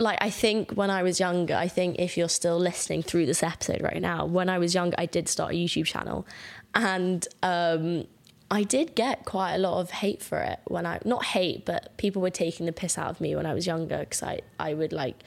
Like, 0.00 0.18
I 0.20 0.30
think 0.30 0.72
when 0.72 0.90
I 0.90 1.04
was 1.04 1.20
younger, 1.20 1.54
I 1.54 1.68
think 1.68 1.96
if 1.98 2.16
you're 2.16 2.28
still 2.28 2.58
listening 2.58 3.02
through 3.02 3.26
this 3.26 3.42
episode 3.42 3.82
right 3.82 4.00
now, 4.00 4.26
when 4.26 4.48
I 4.48 4.58
was 4.58 4.74
younger, 4.74 4.96
I 4.98 5.06
did 5.06 5.28
start 5.28 5.52
a 5.52 5.54
YouTube 5.54 5.86
channel 5.86 6.26
and 6.74 7.26
um, 7.42 8.06
I 8.50 8.62
did 8.62 8.94
get 8.94 9.24
quite 9.24 9.54
a 9.54 9.58
lot 9.58 9.80
of 9.80 9.90
hate 9.90 10.22
for 10.22 10.38
it 10.38 10.60
when 10.64 10.86
I, 10.86 11.00
not 11.04 11.24
hate, 11.26 11.66
but 11.66 11.96
people 11.98 12.22
were 12.22 12.30
taking 12.30 12.66
the 12.66 12.72
piss 12.72 12.96
out 12.96 13.10
of 13.10 13.20
me 13.20 13.36
when 13.36 13.46
I 13.46 13.54
was 13.54 13.66
younger 13.66 13.98
because 13.98 14.22
I, 14.22 14.40
I 14.58 14.74
would 14.74 14.92
like 14.92 15.22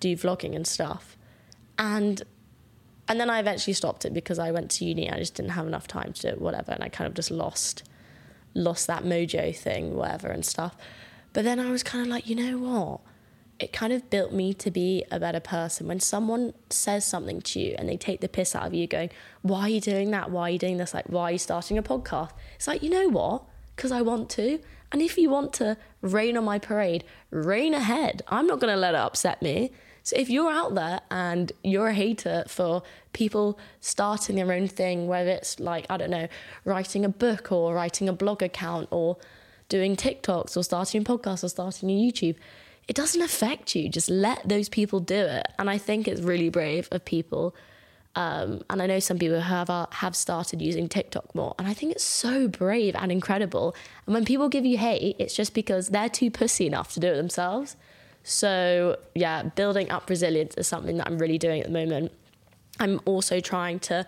do 0.00 0.16
vlogging 0.16 0.54
and 0.56 0.66
stuff. 0.66 1.16
And 1.78 2.22
and 3.06 3.20
then 3.20 3.28
I 3.28 3.38
eventually 3.38 3.74
stopped 3.74 4.06
it 4.06 4.14
because 4.14 4.38
I 4.38 4.50
went 4.50 4.70
to 4.72 4.84
uni. 4.86 5.10
I 5.10 5.18
just 5.18 5.34
didn't 5.34 5.50
have 5.50 5.66
enough 5.66 5.86
time 5.86 6.14
to 6.14 6.32
do 6.32 6.40
whatever, 6.40 6.72
and 6.72 6.82
I 6.82 6.88
kind 6.88 7.06
of 7.06 7.12
just 7.12 7.30
lost 7.30 7.82
lost 8.54 8.86
that 8.86 9.04
mojo 9.04 9.56
thing, 9.56 9.94
whatever, 9.94 10.28
and 10.28 10.44
stuff. 10.44 10.76
But 11.32 11.44
then 11.44 11.58
I 11.60 11.70
was 11.70 11.82
kind 11.82 12.02
of 12.02 12.08
like, 12.08 12.28
you 12.28 12.36
know 12.36 12.58
what? 12.58 13.00
It 13.58 13.72
kind 13.72 13.92
of 13.92 14.10
built 14.10 14.32
me 14.32 14.52
to 14.54 14.70
be 14.70 15.04
a 15.10 15.20
better 15.20 15.40
person. 15.40 15.86
When 15.86 16.00
someone 16.00 16.54
says 16.70 17.04
something 17.04 17.40
to 17.42 17.60
you 17.60 17.76
and 17.78 17.88
they 17.88 17.96
take 17.96 18.20
the 18.20 18.28
piss 18.28 18.54
out 18.54 18.66
of 18.66 18.74
you, 18.74 18.86
going, 18.86 19.10
"Why 19.42 19.62
are 19.62 19.68
you 19.68 19.80
doing 19.80 20.10
that? 20.10 20.30
Why 20.30 20.42
are 20.42 20.50
you 20.50 20.58
doing 20.58 20.76
this? 20.76 20.92
Like, 20.92 21.06
why 21.06 21.24
are 21.24 21.32
you 21.32 21.38
starting 21.38 21.78
a 21.78 21.82
podcast?" 21.82 22.30
It's 22.56 22.66
like, 22.66 22.82
you 22.82 22.90
know 22.90 23.08
what? 23.08 23.44
Because 23.76 23.92
I 23.92 24.02
want 24.02 24.28
to. 24.30 24.58
And 24.90 25.02
if 25.02 25.16
you 25.18 25.30
want 25.30 25.52
to 25.54 25.76
rain 26.00 26.36
on 26.36 26.44
my 26.44 26.58
parade, 26.58 27.04
rain 27.30 27.74
ahead. 27.74 28.22
I'm 28.28 28.46
not 28.46 28.60
going 28.60 28.72
to 28.72 28.78
let 28.78 28.94
it 28.94 29.00
upset 29.00 29.40
me. 29.42 29.72
So 30.04 30.16
if 30.16 30.28
you're 30.28 30.52
out 30.52 30.74
there 30.74 31.00
and 31.10 31.50
you're 31.62 31.88
a 31.88 31.94
hater 31.94 32.44
for 32.46 32.82
people 33.14 33.58
starting 33.80 34.36
their 34.36 34.52
own 34.52 34.68
thing, 34.68 35.08
whether 35.08 35.30
it's 35.30 35.58
like, 35.58 35.86
I 35.88 35.96
don't 35.96 36.10
know, 36.10 36.28
writing 36.66 37.06
a 37.06 37.08
book 37.08 37.50
or 37.50 37.74
writing 37.74 38.08
a 38.08 38.12
blog 38.12 38.42
account 38.42 38.88
or 38.90 39.16
doing 39.70 39.96
TikToks 39.96 40.58
or 40.58 40.62
starting 40.62 41.00
a 41.00 41.04
podcast 41.04 41.42
or 41.42 41.48
starting 41.48 41.90
a 41.90 41.92
YouTube, 41.92 42.36
it 42.86 42.94
doesn't 42.94 43.22
affect 43.22 43.74
you. 43.74 43.88
Just 43.88 44.10
let 44.10 44.46
those 44.46 44.68
people 44.68 45.00
do 45.00 45.16
it. 45.16 45.46
And 45.58 45.70
I 45.70 45.78
think 45.78 46.06
it's 46.06 46.20
really 46.20 46.50
brave 46.50 46.86
of 46.92 47.06
people. 47.06 47.56
Um, 48.14 48.62
and 48.68 48.82
I 48.82 48.86
know 48.86 49.00
some 49.00 49.18
people 49.18 49.40
have 49.40 49.70
uh, 49.70 49.86
have 49.90 50.14
started 50.14 50.62
using 50.62 50.88
TikTok 50.88 51.34
more, 51.34 51.56
and 51.58 51.66
I 51.66 51.74
think 51.74 51.90
it's 51.90 52.04
so 52.04 52.46
brave 52.46 52.94
and 52.94 53.10
incredible. 53.10 53.74
And 54.06 54.14
when 54.14 54.24
people 54.24 54.48
give 54.48 54.64
you 54.64 54.78
hate, 54.78 55.16
it's 55.18 55.34
just 55.34 55.52
because 55.52 55.88
they're 55.88 56.08
too 56.08 56.30
pussy 56.30 56.68
enough 56.68 56.92
to 56.92 57.00
do 57.00 57.08
it 57.08 57.16
themselves. 57.16 57.74
So, 58.24 58.98
yeah, 59.14 59.42
building 59.42 59.90
up 59.90 60.08
resilience 60.08 60.54
is 60.54 60.66
something 60.66 60.96
that 60.96 61.06
I'm 61.06 61.18
really 61.18 61.38
doing 61.38 61.60
at 61.60 61.66
the 61.66 61.72
moment. 61.72 62.10
I'm 62.80 63.00
also 63.04 63.38
trying 63.38 63.78
to 63.80 64.06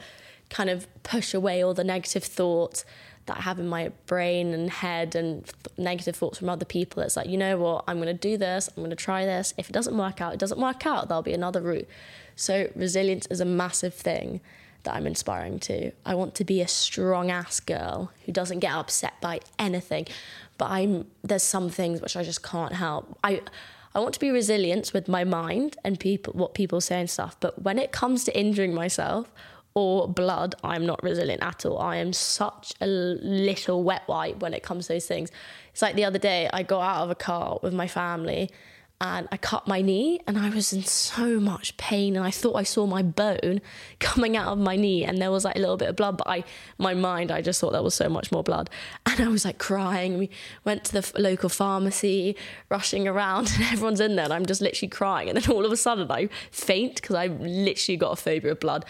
kind 0.48 0.70
of 0.70 0.86
push 1.02 1.34
away 1.34 1.62
all 1.62 1.74
the 1.74 1.84
negative 1.84 2.24
thoughts 2.24 2.84
that 3.26 3.36
I 3.38 3.40
have 3.42 3.58
in 3.58 3.68
my 3.68 3.90
brain 4.06 4.54
and 4.54 4.70
head 4.70 5.14
and 5.14 5.44
th- 5.44 5.78
negative 5.78 6.16
thoughts 6.16 6.38
from 6.38 6.48
other 6.48 6.64
people. 6.64 7.02
It's 7.02 7.16
like, 7.16 7.28
you 7.28 7.36
know 7.36 7.58
what, 7.58 7.84
I'm 7.86 7.96
going 7.96 8.06
to 8.06 8.14
do 8.14 8.38
this, 8.38 8.68
I'm 8.68 8.82
going 8.82 8.90
to 8.90 8.96
try 8.96 9.26
this. 9.26 9.52
If 9.58 9.68
it 9.68 9.72
doesn't 9.72 9.96
work 9.96 10.20
out, 10.20 10.32
it 10.32 10.40
doesn't 10.40 10.60
work 10.60 10.86
out. 10.86 11.08
There'll 11.08 11.22
be 11.22 11.34
another 11.34 11.60
route. 11.60 11.88
So, 12.36 12.70
resilience 12.74 13.26
is 13.26 13.40
a 13.40 13.44
massive 13.44 13.94
thing 13.94 14.40
that 14.84 14.94
I'm 14.94 15.06
inspiring 15.06 15.58
to. 15.60 15.92
I 16.06 16.14
want 16.14 16.34
to 16.36 16.44
be 16.44 16.62
a 16.62 16.68
strong 16.68 17.30
ass 17.30 17.60
girl 17.60 18.12
who 18.24 18.32
doesn't 18.32 18.60
get 18.60 18.72
upset 18.72 19.14
by 19.20 19.40
anything. 19.58 20.06
But 20.58 20.70
I'm 20.70 21.06
there's 21.22 21.42
some 21.42 21.68
things 21.68 22.00
which 22.00 22.16
I 22.16 22.22
just 22.22 22.42
can't 22.42 22.72
help. 22.72 23.18
I 23.22 23.42
I 23.96 23.98
want 23.98 24.12
to 24.12 24.20
be 24.20 24.30
resilient 24.30 24.92
with 24.92 25.08
my 25.08 25.24
mind 25.24 25.78
and 25.82 25.98
people 25.98 26.34
what 26.34 26.52
people 26.52 26.82
say 26.82 27.00
and 27.00 27.08
stuff. 27.08 27.34
But 27.40 27.62
when 27.62 27.78
it 27.78 27.92
comes 27.92 28.24
to 28.24 28.38
injuring 28.38 28.74
myself 28.74 29.32
or 29.72 30.06
blood, 30.06 30.54
I'm 30.62 30.84
not 30.84 31.02
resilient 31.02 31.42
at 31.42 31.64
all. 31.64 31.78
I 31.78 31.96
am 31.96 32.12
such 32.12 32.74
a 32.82 32.86
little 32.86 33.82
wet 33.82 34.02
wipe 34.06 34.40
when 34.40 34.52
it 34.52 34.62
comes 34.62 34.88
to 34.88 34.92
those 34.92 35.06
things. 35.06 35.30
It's 35.72 35.80
like 35.80 35.96
the 35.96 36.04
other 36.04 36.18
day 36.18 36.50
I 36.52 36.62
got 36.62 36.82
out 36.82 37.04
of 37.04 37.10
a 37.10 37.14
car 37.14 37.58
with 37.62 37.72
my 37.72 37.88
family 37.88 38.50
and 38.98 39.28
I 39.30 39.36
cut 39.36 39.68
my 39.68 39.82
knee 39.82 40.20
and 40.26 40.38
I 40.38 40.48
was 40.48 40.72
in 40.72 40.82
so 40.82 41.38
much 41.38 41.76
pain 41.76 42.16
and 42.16 42.24
I 42.24 42.30
thought 42.30 42.54
I 42.54 42.62
saw 42.62 42.86
my 42.86 43.02
bone 43.02 43.60
coming 44.00 44.38
out 44.38 44.48
of 44.48 44.58
my 44.58 44.74
knee 44.76 45.04
and 45.04 45.18
there 45.18 45.30
was 45.30 45.44
like 45.44 45.56
a 45.56 45.58
little 45.58 45.76
bit 45.76 45.90
of 45.90 45.96
blood 45.96 46.16
but 46.16 46.26
I 46.26 46.44
my 46.78 46.94
mind 46.94 47.30
I 47.30 47.42
just 47.42 47.60
thought 47.60 47.72
there 47.72 47.82
was 47.82 47.94
so 47.94 48.08
much 48.08 48.32
more 48.32 48.42
blood. 48.42 48.70
And 49.06 49.20
I 49.20 49.28
was 49.28 49.44
like 49.44 49.58
crying. 49.58 50.18
We 50.18 50.30
went 50.64 50.84
to 50.84 50.92
the 50.92 51.12
local 51.18 51.48
pharmacy 51.48 52.36
rushing 52.68 53.06
around 53.06 53.50
and 53.54 53.64
everyone's 53.64 54.00
in 54.00 54.16
there 54.16 54.24
and 54.24 54.32
I'm 54.32 54.46
just 54.46 54.60
literally 54.60 54.88
crying. 54.88 55.28
And 55.28 55.38
then 55.38 55.50
all 55.54 55.64
of 55.64 55.72
a 55.72 55.76
sudden 55.76 56.10
I 56.10 56.28
faint 56.50 56.96
because 56.96 57.16
I 57.16 57.26
literally 57.26 57.96
got 57.96 58.12
a 58.12 58.16
phobia 58.16 58.52
of 58.52 58.60
blood. 58.60 58.84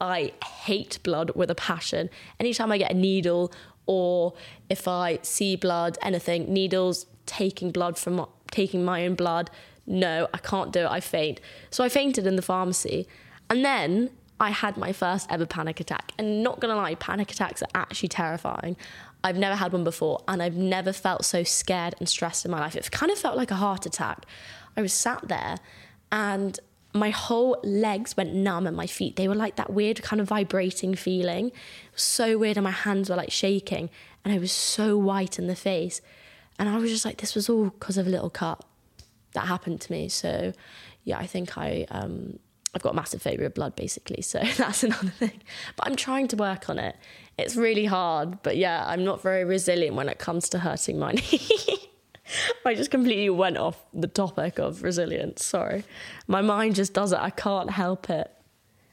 I 0.00 0.32
hate 0.44 0.98
blood 1.02 1.32
with 1.34 1.50
a 1.50 1.54
passion. 1.54 2.08
Anytime 2.38 2.72
I 2.72 2.78
get 2.78 2.90
a 2.90 2.94
needle 2.94 3.52
or 3.86 4.34
if 4.70 4.88
I 4.88 5.18
see 5.22 5.56
blood 5.56 5.98
anything 6.02 6.52
needles 6.52 7.06
taking 7.26 7.70
blood 7.70 7.98
from 7.98 8.26
taking 8.50 8.84
my 8.84 9.06
own 9.06 9.14
blood. 9.14 9.50
No, 9.86 10.28
I 10.32 10.38
can't 10.38 10.72
do 10.72 10.80
it. 10.80 10.90
I 10.90 11.00
faint. 11.00 11.40
So 11.70 11.82
I 11.84 11.88
fainted 11.88 12.26
in 12.26 12.36
the 12.36 12.42
pharmacy. 12.42 13.06
And 13.48 13.64
then 13.64 14.10
I 14.38 14.50
had 14.50 14.76
my 14.76 14.92
first 14.92 15.26
ever 15.30 15.46
panic 15.46 15.80
attack. 15.80 16.12
And 16.18 16.42
not 16.42 16.60
gonna 16.60 16.76
lie, 16.76 16.94
panic 16.94 17.30
attacks 17.30 17.62
are 17.62 17.68
actually 17.74 18.08
terrifying. 18.08 18.76
I've 19.22 19.36
never 19.36 19.56
had 19.56 19.72
one 19.72 19.84
before, 19.84 20.22
and 20.28 20.42
I've 20.42 20.56
never 20.56 20.92
felt 20.92 21.24
so 21.24 21.42
scared 21.42 21.94
and 21.98 22.08
stressed 22.08 22.44
in 22.44 22.50
my 22.50 22.60
life. 22.60 22.74
It 22.74 22.90
kind 22.90 23.12
of 23.12 23.18
felt 23.18 23.36
like 23.36 23.50
a 23.50 23.56
heart 23.56 23.84
attack. 23.84 24.24
I 24.76 24.82
was 24.82 24.94
sat 24.94 25.28
there, 25.28 25.58
and 26.10 26.58
my 26.92 27.10
whole 27.10 27.60
legs 27.62 28.16
went 28.16 28.34
numb 28.34 28.66
and 28.66 28.76
my 28.76 28.86
feet 28.86 29.16
they 29.16 29.28
were 29.28 29.34
like 29.34 29.56
that 29.56 29.72
weird 29.72 30.02
kind 30.02 30.20
of 30.20 30.28
vibrating 30.28 30.94
feeling 30.94 31.52
so 31.94 32.36
weird 32.36 32.56
and 32.56 32.64
my 32.64 32.70
hands 32.70 33.08
were 33.08 33.14
like 33.14 33.30
shaking 33.30 33.88
and 34.24 34.34
i 34.34 34.38
was 34.38 34.50
so 34.50 34.96
white 34.96 35.38
in 35.38 35.46
the 35.46 35.54
face 35.54 36.00
and 36.58 36.68
I 36.68 36.76
was 36.78 36.90
just 36.90 37.04
like, 37.04 37.20
this 37.20 37.34
was 37.34 37.48
all 37.48 37.64
because 37.64 37.96
of 37.96 38.06
a 38.06 38.10
little 38.10 38.30
cut 38.30 38.64
that 39.32 39.46
happened 39.46 39.80
to 39.82 39.92
me. 39.92 40.08
So, 40.08 40.52
yeah, 41.04 41.18
I 41.18 41.26
think 41.26 41.56
I 41.56 41.86
um, 41.90 42.38
I've 42.74 42.82
got 42.82 42.92
a 42.92 42.96
massive 42.96 43.22
phobia 43.22 43.46
of 43.46 43.54
blood, 43.54 43.74
basically. 43.74 44.22
So 44.22 44.40
that's 44.56 44.84
another 44.84 45.08
thing. 45.08 45.40
But 45.76 45.86
I'm 45.86 45.96
trying 45.96 46.28
to 46.28 46.36
work 46.36 46.68
on 46.68 46.78
it. 46.78 46.96
It's 47.38 47.56
really 47.56 47.86
hard, 47.86 48.42
but 48.42 48.56
yeah, 48.56 48.84
I'm 48.86 49.04
not 49.04 49.22
very 49.22 49.44
resilient 49.44 49.96
when 49.96 50.08
it 50.08 50.18
comes 50.18 50.48
to 50.50 50.58
hurting 50.58 50.98
my 50.98 51.12
knee. 51.32 51.88
I 52.64 52.74
just 52.74 52.90
completely 52.92 53.30
went 53.30 53.56
off 53.56 53.82
the 53.92 54.06
topic 54.06 54.58
of 54.58 54.82
resilience. 54.82 55.44
Sorry, 55.44 55.82
my 56.28 56.42
mind 56.42 56.76
just 56.76 56.92
does 56.92 57.12
it. 57.12 57.18
I 57.18 57.30
can't 57.30 57.70
help 57.70 58.08
it. 58.08 58.30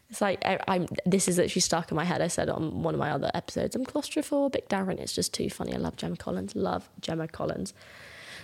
It's 0.09 0.21
like 0.21 0.43
I, 0.45 0.59
am 0.67 0.87
This 1.05 1.27
is 1.27 1.37
actually 1.39 1.61
stuck 1.61 1.91
in 1.91 1.95
my 1.95 2.05
head. 2.05 2.21
I 2.21 2.27
said 2.27 2.49
on 2.49 2.81
one 2.83 2.93
of 2.93 2.99
my 2.99 3.11
other 3.11 3.29
episodes, 3.33 3.75
I'm 3.75 3.85
claustrophobic, 3.85 4.67
Darren. 4.67 4.99
It's 4.99 5.13
just 5.13 5.33
too 5.33 5.49
funny. 5.49 5.73
I 5.73 5.77
love 5.77 5.97
Gemma 5.97 6.15
Collins. 6.15 6.55
Love 6.55 6.89
Gemma 7.01 7.27
Collins. 7.27 7.73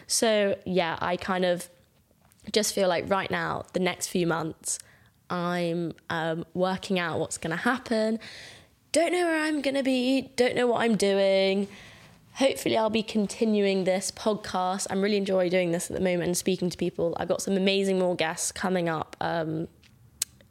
So 0.07 0.57
yeah, 0.65 0.97
I 0.99 1.15
kind 1.15 1.45
of 1.45 1.69
just 2.51 2.73
feel 2.73 2.89
like 2.89 3.09
right 3.09 3.31
now, 3.31 3.65
the 3.73 3.79
next 3.79 4.07
few 4.07 4.27
months, 4.27 4.79
I'm 5.29 5.93
um, 6.09 6.45
working 6.53 6.99
out 6.99 7.19
what's 7.19 7.37
going 7.37 7.51
to 7.51 7.63
happen. 7.63 8.19
Don't 8.91 9.13
know 9.13 9.25
where 9.25 9.41
I'm 9.41 9.61
going 9.61 9.75
to 9.75 9.83
be. 9.83 10.33
Don't 10.35 10.55
know 10.55 10.67
what 10.67 10.81
I'm 10.81 10.95
doing. 10.95 11.67
Hopefully, 12.33 12.77
I'll 12.77 12.89
be 12.89 13.03
continuing 13.03 13.83
this 13.83 14.11
podcast. 14.11 14.87
I'm 14.89 15.01
really 15.01 15.17
enjoying 15.17 15.49
doing 15.49 15.71
this 15.71 15.89
at 15.89 15.95
the 15.95 16.03
moment 16.03 16.23
and 16.23 16.37
speaking 16.37 16.69
to 16.69 16.77
people. 16.77 17.15
I've 17.19 17.27
got 17.27 17.41
some 17.41 17.55
amazing 17.55 17.99
more 17.99 18.15
guests 18.15 18.51
coming 18.51 18.89
up. 18.89 19.15
Um, 19.21 19.67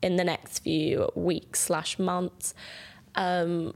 in 0.03 0.17
the 0.17 0.25
next 0.25 0.61
few 0.61 1.09
weeks 1.15 1.61
slash 1.61 1.99
months. 1.99 2.55
Um, 3.15 3.75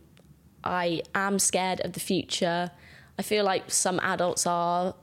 I 0.65 1.03
am 1.15 1.39
scared 1.39 1.81
of 1.81 1.93
the 1.93 2.01
future. 2.01 2.71
I 3.19 3.23
feel 3.23 3.45
like 3.45 3.71
some 3.71 4.01
adults 4.01 4.47
are. 4.47 4.95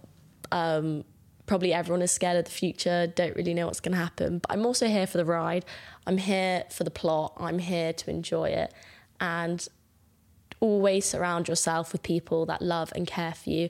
Um, 0.51 1.05
probably 1.45 1.73
everyone 1.73 2.01
is 2.01 2.11
scared 2.11 2.37
of 2.37 2.45
the 2.45 2.51
future, 2.51 3.07
don't 3.07 3.35
really 3.35 3.53
know 3.53 3.65
what's 3.65 3.79
going 3.79 3.93
to 3.93 3.97
happen. 3.97 4.39
But 4.39 4.51
I'm 4.51 4.65
also 4.65 4.87
here 4.87 5.07
for 5.07 5.17
the 5.17 5.25
ride. 5.25 5.65
I'm 6.07 6.17
here 6.17 6.63
for 6.69 6.83
the 6.83 6.91
plot. 6.91 7.33
I'm 7.37 7.59
here 7.59 7.93
to 7.93 8.09
enjoy 8.09 8.49
it. 8.49 8.73
And 9.19 9.67
always 10.59 11.05
surround 11.05 11.47
yourself 11.47 11.91
with 11.91 12.03
people 12.03 12.45
that 12.45 12.61
love 12.61 12.93
and 12.95 13.05
care 13.05 13.33
for 13.33 13.49
you. 13.49 13.69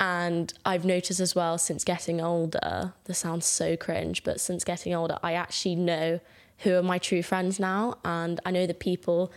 And 0.00 0.52
I've 0.64 0.84
noticed 0.84 1.20
as 1.20 1.34
well 1.34 1.58
since 1.58 1.84
getting 1.84 2.20
older, 2.20 2.94
this 3.04 3.18
sounds 3.18 3.46
so 3.46 3.76
cringe, 3.76 4.24
but 4.24 4.40
since 4.40 4.64
getting 4.64 4.94
older, 4.94 5.18
I 5.22 5.34
actually 5.34 5.76
know 5.76 6.20
who 6.58 6.74
are 6.74 6.82
my 6.82 6.98
true 6.98 7.22
friends 7.22 7.58
now. 7.58 7.98
And 8.04 8.40
I 8.44 8.50
know 8.50 8.66
the 8.66 8.74
people, 8.74 9.32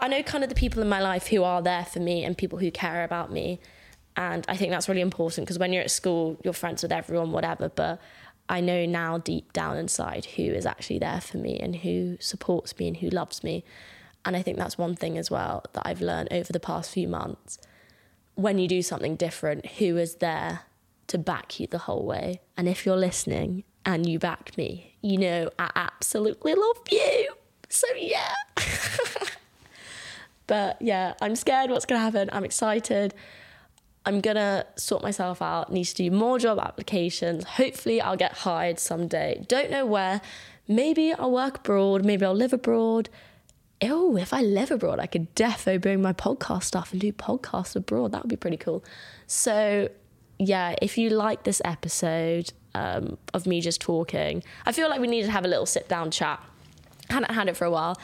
I 0.00 0.08
know 0.08 0.22
kind 0.22 0.44
of 0.44 0.50
the 0.50 0.56
people 0.56 0.82
in 0.82 0.88
my 0.88 1.00
life 1.00 1.28
who 1.28 1.42
are 1.42 1.62
there 1.62 1.84
for 1.84 2.00
me 2.00 2.24
and 2.24 2.36
people 2.36 2.58
who 2.58 2.70
care 2.70 3.04
about 3.04 3.32
me. 3.32 3.60
And 4.16 4.44
I 4.48 4.56
think 4.56 4.72
that's 4.72 4.88
really 4.88 5.00
important 5.00 5.46
because 5.46 5.58
when 5.58 5.72
you're 5.72 5.82
at 5.82 5.90
school, 5.90 6.38
you're 6.42 6.52
friends 6.52 6.82
with 6.82 6.92
everyone, 6.92 7.30
whatever. 7.30 7.68
But 7.68 8.00
I 8.48 8.60
know 8.60 8.86
now 8.86 9.18
deep 9.18 9.52
down 9.52 9.76
inside 9.76 10.24
who 10.24 10.42
is 10.42 10.66
actually 10.66 10.98
there 10.98 11.20
for 11.20 11.36
me 11.36 11.58
and 11.58 11.76
who 11.76 12.16
supports 12.18 12.76
me 12.78 12.88
and 12.88 12.96
who 12.96 13.10
loves 13.10 13.44
me. 13.44 13.64
And 14.24 14.36
I 14.36 14.42
think 14.42 14.58
that's 14.58 14.76
one 14.76 14.96
thing 14.96 15.16
as 15.16 15.30
well 15.30 15.64
that 15.72 15.86
I've 15.86 16.00
learned 16.00 16.28
over 16.32 16.52
the 16.52 16.60
past 16.60 16.90
few 16.90 17.08
months. 17.08 17.58
When 18.34 18.58
you 18.58 18.68
do 18.68 18.82
something 18.82 19.16
different, 19.16 19.66
who 19.66 19.96
is 19.96 20.16
there 20.16 20.60
to 21.08 21.18
back 21.18 21.60
you 21.60 21.66
the 21.66 21.78
whole 21.78 22.04
way? 22.04 22.40
And 22.56 22.68
if 22.68 22.84
you're 22.84 22.96
listening 22.96 23.64
and 23.88 24.06
you 24.06 24.18
backed 24.18 24.58
me, 24.58 24.94
you 25.00 25.16
know 25.16 25.50
I 25.58 25.70
absolutely 25.74 26.54
love 26.54 26.76
you. 26.90 27.28
So 27.70 27.86
yeah. 27.96 28.34
but 30.46 30.80
yeah, 30.82 31.14
I'm 31.22 31.34
scared 31.34 31.70
what's 31.70 31.86
going 31.86 31.98
to 31.98 32.04
happen. 32.04 32.28
I'm 32.30 32.44
excited. 32.44 33.14
I'm 34.04 34.20
going 34.20 34.36
to 34.36 34.66
sort 34.76 35.02
myself 35.02 35.40
out, 35.40 35.72
need 35.72 35.84
to 35.84 35.94
do 35.94 36.10
more 36.10 36.38
job 36.38 36.58
applications. 36.58 37.44
Hopefully, 37.44 38.00
I'll 38.00 38.16
get 38.16 38.32
hired 38.32 38.78
someday. 38.78 39.44
Don't 39.48 39.70
know 39.70 39.86
where. 39.86 40.20
Maybe 40.66 41.14
I'll 41.14 41.32
work 41.32 41.58
abroad, 41.58 42.04
maybe 42.04 42.26
I'll 42.26 42.34
live 42.34 42.52
abroad. 42.52 43.08
Oh, 43.80 44.18
if 44.18 44.34
I 44.34 44.42
live 44.42 44.70
abroad, 44.70 44.98
I 44.98 45.06
could 45.06 45.34
defo 45.34 45.80
bring 45.80 46.02
my 46.02 46.12
podcast 46.12 46.64
stuff 46.64 46.92
and 46.92 47.00
do 47.00 47.10
podcasts 47.10 47.74
abroad. 47.74 48.12
That 48.12 48.22
would 48.22 48.28
be 48.28 48.36
pretty 48.36 48.58
cool. 48.58 48.84
So, 49.26 49.88
yeah, 50.38 50.74
if 50.80 50.98
you 50.98 51.10
like 51.10 51.44
this 51.44 51.60
episode, 51.64 52.52
um, 52.74 53.18
of 53.34 53.46
me 53.46 53.60
just 53.60 53.80
talking. 53.80 54.42
I 54.66 54.72
feel 54.72 54.88
like 54.88 55.00
we 55.00 55.08
need 55.08 55.24
to 55.24 55.30
have 55.30 55.44
a 55.44 55.48
little 55.48 55.66
sit 55.66 55.88
down 55.88 56.10
chat. 56.10 56.40
I 57.10 57.14
hadn't 57.14 57.34
had 57.34 57.48
it 57.48 57.56
for 57.56 57.64
a 57.64 57.70
while. 57.70 57.96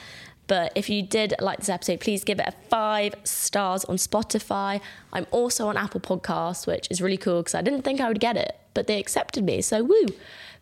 But 0.47 0.73
if 0.75 0.91
you 0.91 1.03
did 1.03 1.35
like 1.41 1.61
this 1.61 1.71
episode, 1.71 2.01
please 2.01 2.23
give 2.23 2.39
it 2.39 2.47
a 2.47 2.53
five 2.69 3.15
stars 3.25 3.85
on 3.87 3.97
Spotify. 3.97 4.81
I'm 5.13 5.27
also 5.31 5.69
on 5.69 5.77
Apple 5.77 6.01
Podcasts, 6.01 6.67
which 6.67 6.87
is 6.91 7.01
really 7.01 7.17
cool 7.17 7.41
because 7.41 7.55
I 7.55 7.63
didn't 7.63 7.83
think 7.83 8.01
I 8.01 8.09
would 8.09 8.21
get 8.21 8.37
it, 8.37 8.55
but 8.75 8.87
they 8.87 8.99
accepted 8.99 9.45
me. 9.45 9.63
So, 9.63 9.83
woo, 9.83 10.07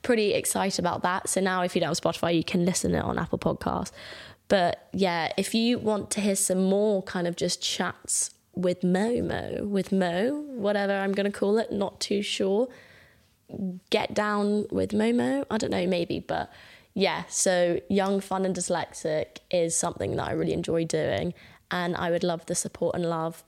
pretty 0.03 0.35
excited 0.35 0.79
about 0.79 1.03
that. 1.03 1.29
So, 1.29 1.41
now 1.41 1.63
if 1.63 1.75
you 1.75 1.81
don't 1.81 1.89
have 1.89 2.01
Spotify, 2.01 2.37
you 2.37 2.45
can 2.45 2.65
listen 2.65 2.95
it 2.95 3.03
on 3.03 3.19
Apple 3.19 3.39
Podcasts. 3.39 3.91
But 4.47 4.89
yeah, 4.93 5.33
if 5.37 5.53
you 5.53 5.79
want 5.79 6.11
to 6.13 6.21
hear 6.21 6.37
some 6.37 6.63
more 6.63 7.03
kind 7.03 7.27
of 7.27 7.35
just 7.35 7.61
chats 7.61 8.31
with 8.55 8.83
Momo, 8.83 9.67
with 9.67 9.93
Mo, 9.93 10.45
whatever 10.49 10.93
I'm 10.93 11.13
going 11.13 11.31
to 11.31 11.37
call 11.37 11.59
it, 11.59 11.73
not 11.73 12.01
too 12.01 12.23
sure 12.23 12.69
get 13.91 14.15
down 14.15 14.67
with 14.71 14.93
Momo. 14.93 15.45
I 15.51 15.59
don't 15.59 15.71
know, 15.71 15.87
maybe, 15.87 16.21
but 16.21 16.51
yeah. 16.95 17.25
So 17.29 17.81
young, 17.89 18.21
fun, 18.21 18.45
and 18.45 18.55
dyslexic 18.55 19.39
is 19.51 19.77
something 19.77 20.17
that 20.17 20.29
I 20.29 20.33
really 20.33 20.53
enjoy 20.53 20.85
doing, 20.85 21.35
and 21.71 21.97
I 21.97 22.11
would 22.11 22.25
love 22.25 22.47
the 22.47 22.55
support 22.55 22.95
and 22.95 23.09
love 23.09 23.45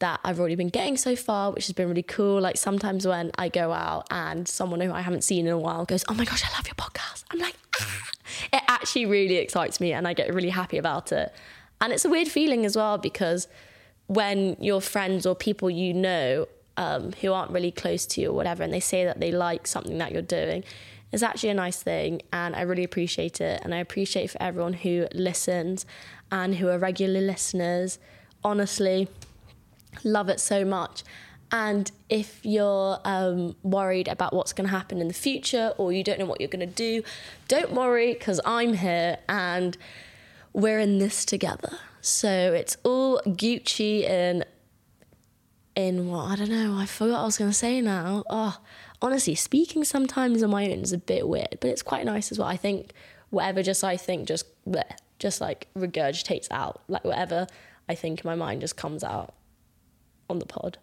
that 0.00 0.20
I've 0.22 0.38
already 0.38 0.54
been 0.54 0.68
getting 0.68 0.96
so 0.96 1.16
far, 1.16 1.50
which 1.50 1.66
has 1.66 1.72
been 1.72 1.88
really 1.88 2.04
cool. 2.04 2.40
Like 2.40 2.56
sometimes 2.56 3.06
when 3.06 3.32
I 3.36 3.48
go 3.48 3.72
out 3.72 4.06
and 4.10 4.46
someone 4.46 4.80
who 4.80 4.92
I 4.92 5.00
haven't 5.00 5.24
seen 5.24 5.46
in 5.46 5.52
a 5.52 5.58
while 5.58 5.84
goes, 5.84 6.04
"Oh 6.08 6.14
my 6.14 6.24
gosh, 6.24 6.44
I 6.44 6.52
love 6.56 6.66
your 6.66 6.76
podcast," 6.76 7.24
I'm 7.30 7.38
like, 7.38 7.56
ah. 7.80 8.10
it 8.52 8.62
actually 8.68 9.06
really 9.06 9.36
excites 9.36 9.80
me, 9.80 9.92
and 9.92 10.06
I 10.06 10.14
get 10.14 10.32
really 10.32 10.50
happy 10.50 10.78
about 10.78 11.12
it. 11.12 11.32
And 11.80 11.92
it's 11.92 12.04
a 12.04 12.10
weird 12.10 12.28
feeling 12.28 12.64
as 12.64 12.76
well 12.76 12.98
because 12.98 13.46
when 14.08 14.56
your 14.58 14.80
friends 14.80 15.24
or 15.24 15.34
people 15.34 15.70
you 15.70 15.94
know 15.94 16.48
um, 16.76 17.12
who 17.20 17.32
aren't 17.32 17.50
really 17.50 17.70
close 17.70 18.04
to 18.06 18.20
you 18.20 18.30
or 18.30 18.32
whatever, 18.34 18.62
and 18.62 18.72
they 18.72 18.80
say 18.80 19.04
that 19.04 19.20
they 19.20 19.30
like 19.30 19.66
something 19.66 19.98
that 19.98 20.12
you're 20.12 20.22
doing, 20.22 20.64
is 21.12 21.22
actually 21.22 21.50
a 21.50 21.54
nice 21.54 21.82
thing. 21.82 22.22
And 22.32 22.56
I 22.56 22.62
really 22.62 22.84
appreciate 22.84 23.40
it. 23.40 23.60
And 23.62 23.74
I 23.74 23.78
appreciate 23.78 24.30
for 24.30 24.42
everyone 24.42 24.74
who 24.74 25.06
listens 25.12 25.86
and 26.30 26.56
who 26.56 26.68
are 26.68 26.78
regular 26.78 27.20
listeners. 27.20 27.98
Honestly, 28.44 29.08
love 30.04 30.28
it 30.28 30.40
so 30.40 30.64
much. 30.64 31.02
And 31.50 31.90
if 32.10 32.40
you're 32.42 32.98
um, 33.04 33.56
worried 33.62 34.06
about 34.08 34.34
what's 34.34 34.52
going 34.52 34.68
to 34.68 34.74
happen 34.74 35.00
in 35.00 35.08
the 35.08 35.14
future 35.14 35.72
or 35.78 35.92
you 35.92 36.04
don't 36.04 36.18
know 36.18 36.26
what 36.26 36.40
you're 36.40 36.48
going 36.48 36.66
to 36.68 36.74
do, 36.74 37.02
don't 37.48 37.72
worry 37.72 38.12
because 38.12 38.40
I'm 38.44 38.74
here 38.74 39.18
and 39.28 39.76
we're 40.52 40.78
in 40.78 40.98
this 40.98 41.24
together. 41.24 41.78
So 42.00 42.28
it's 42.28 42.76
all 42.84 43.20
Gucci 43.26 44.08
and 44.08 44.44
in 45.78 46.08
what 46.08 46.30
I 46.30 46.36
don't 46.36 46.50
know. 46.50 46.76
I 46.76 46.86
forgot 46.86 47.12
what 47.12 47.20
I 47.20 47.24
was 47.24 47.38
going 47.38 47.50
to 47.50 47.56
say 47.56 47.80
now. 47.80 48.24
Oh, 48.28 48.58
honestly, 49.00 49.36
speaking 49.36 49.84
sometimes 49.84 50.42
on 50.42 50.50
my 50.50 50.64
own 50.64 50.80
is 50.80 50.92
a 50.92 50.98
bit 50.98 51.28
weird, 51.28 51.58
but 51.60 51.70
it's 51.70 51.82
quite 51.82 52.04
nice 52.04 52.32
as 52.32 52.38
well. 52.38 52.48
I 52.48 52.56
think 52.56 52.92
whatever 53.30 53.62
just 53.62 53.84
I 53.84 53.96
think 53.96 54.26
just 54.26 54.46
bleh, 54.68 54.90
just 55.20 55.40
like 55.40 55.68
regurgitates 55.76 56.48
out, 56.50 56.82
like 56.88 57.04
whatever 57.04 57.46
I 57.88 57.94
think 57.94 58.24
in 58.24 58.28
my 58.28 58.34
mind 58.34 58.60
just 58.60 58.76
comes 58.76 59.04
out 59.04 59.34
on 60.28 60.40
the 60.40 60.46
pod. 60.46 60.78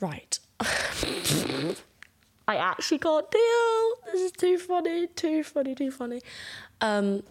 Right. 0.00 0.38
I 0.60 2.56
actually 2.56 2.98
can't 2.98 3.30
deal. 3.30 3.94
This 4.12 4.22
is 4.22 4.32
too 4.32 4.58
funny, 4.58 5.06
too 5.06 5.44
funny, 5.44 5.74
too 5.74 5.90
funny. 5.90 6.20
Um, 6.80 7.22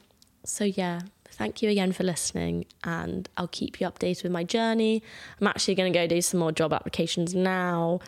so 0.45 0.63
yeah, 0.63 1.01
thank 1.38 1.62
you 1.62 1.69
again 1.69 1.91
for 1.91 2.04
listening, 2.04 2.65
and 2.84 3.30
I'll 3.38 3.47
keep 3.47 3.80
you 3.80 3.88
updated 3.88 4.23
with 4.23 4.32
my 4.32 4.43
journey. 4.43 5.04
I'm 5.39 5.47
actually 5.47 5.76
going 5.76 5.91
to 5.91 5.97
go 5.97 6.08
do 6.08 6.21
some 6.21 6.39
more 6.39 6.52
job 6.52 6.73
applications 6.73 7.34
now 7.36 8.00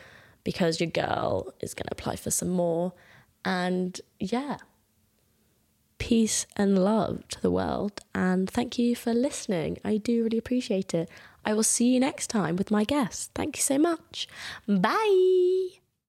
because 0.44 0.80
your 0.80 0.90
girl 0.90 1.54
is 1.62 1.74
going 1.74 1.86
to 1.86 1.92
apply 1.94 2.16
for 2.16 2.32
some 2.32 2.50
more. 2.50 2.94
And 3.46 4.00
yeah, 4.20 4.58
peace 5.98 6.48
and 6.56 6.84
love 6.84 7.28
to 7.30 7.42
the 7.42 7.52
world. 7.52 8.02
And 8.16 8.50
thank 8.50 8.80
you 8.80 8.96
for 8.96 9.14
listening. 9.14 9.78
I 9.86 9.98
do 9.98 10.24
really 10.24 10.38
appreciate 10.38 10.94
it. 10.94 11.10
I 11.46 11.54
will 11.54 11.64
see 11.64 11.94
you 11.94 12.00
next 12.00 12.28
time 12.28 12.56
with 12.56 12.72
my 12.72 12.84
guest. 12.84 13.32
Thank 13.36 13.58
you 13.58 13.62
so 13.64 13.78
much. 13.78 14.28
Bye. 14.68 15.79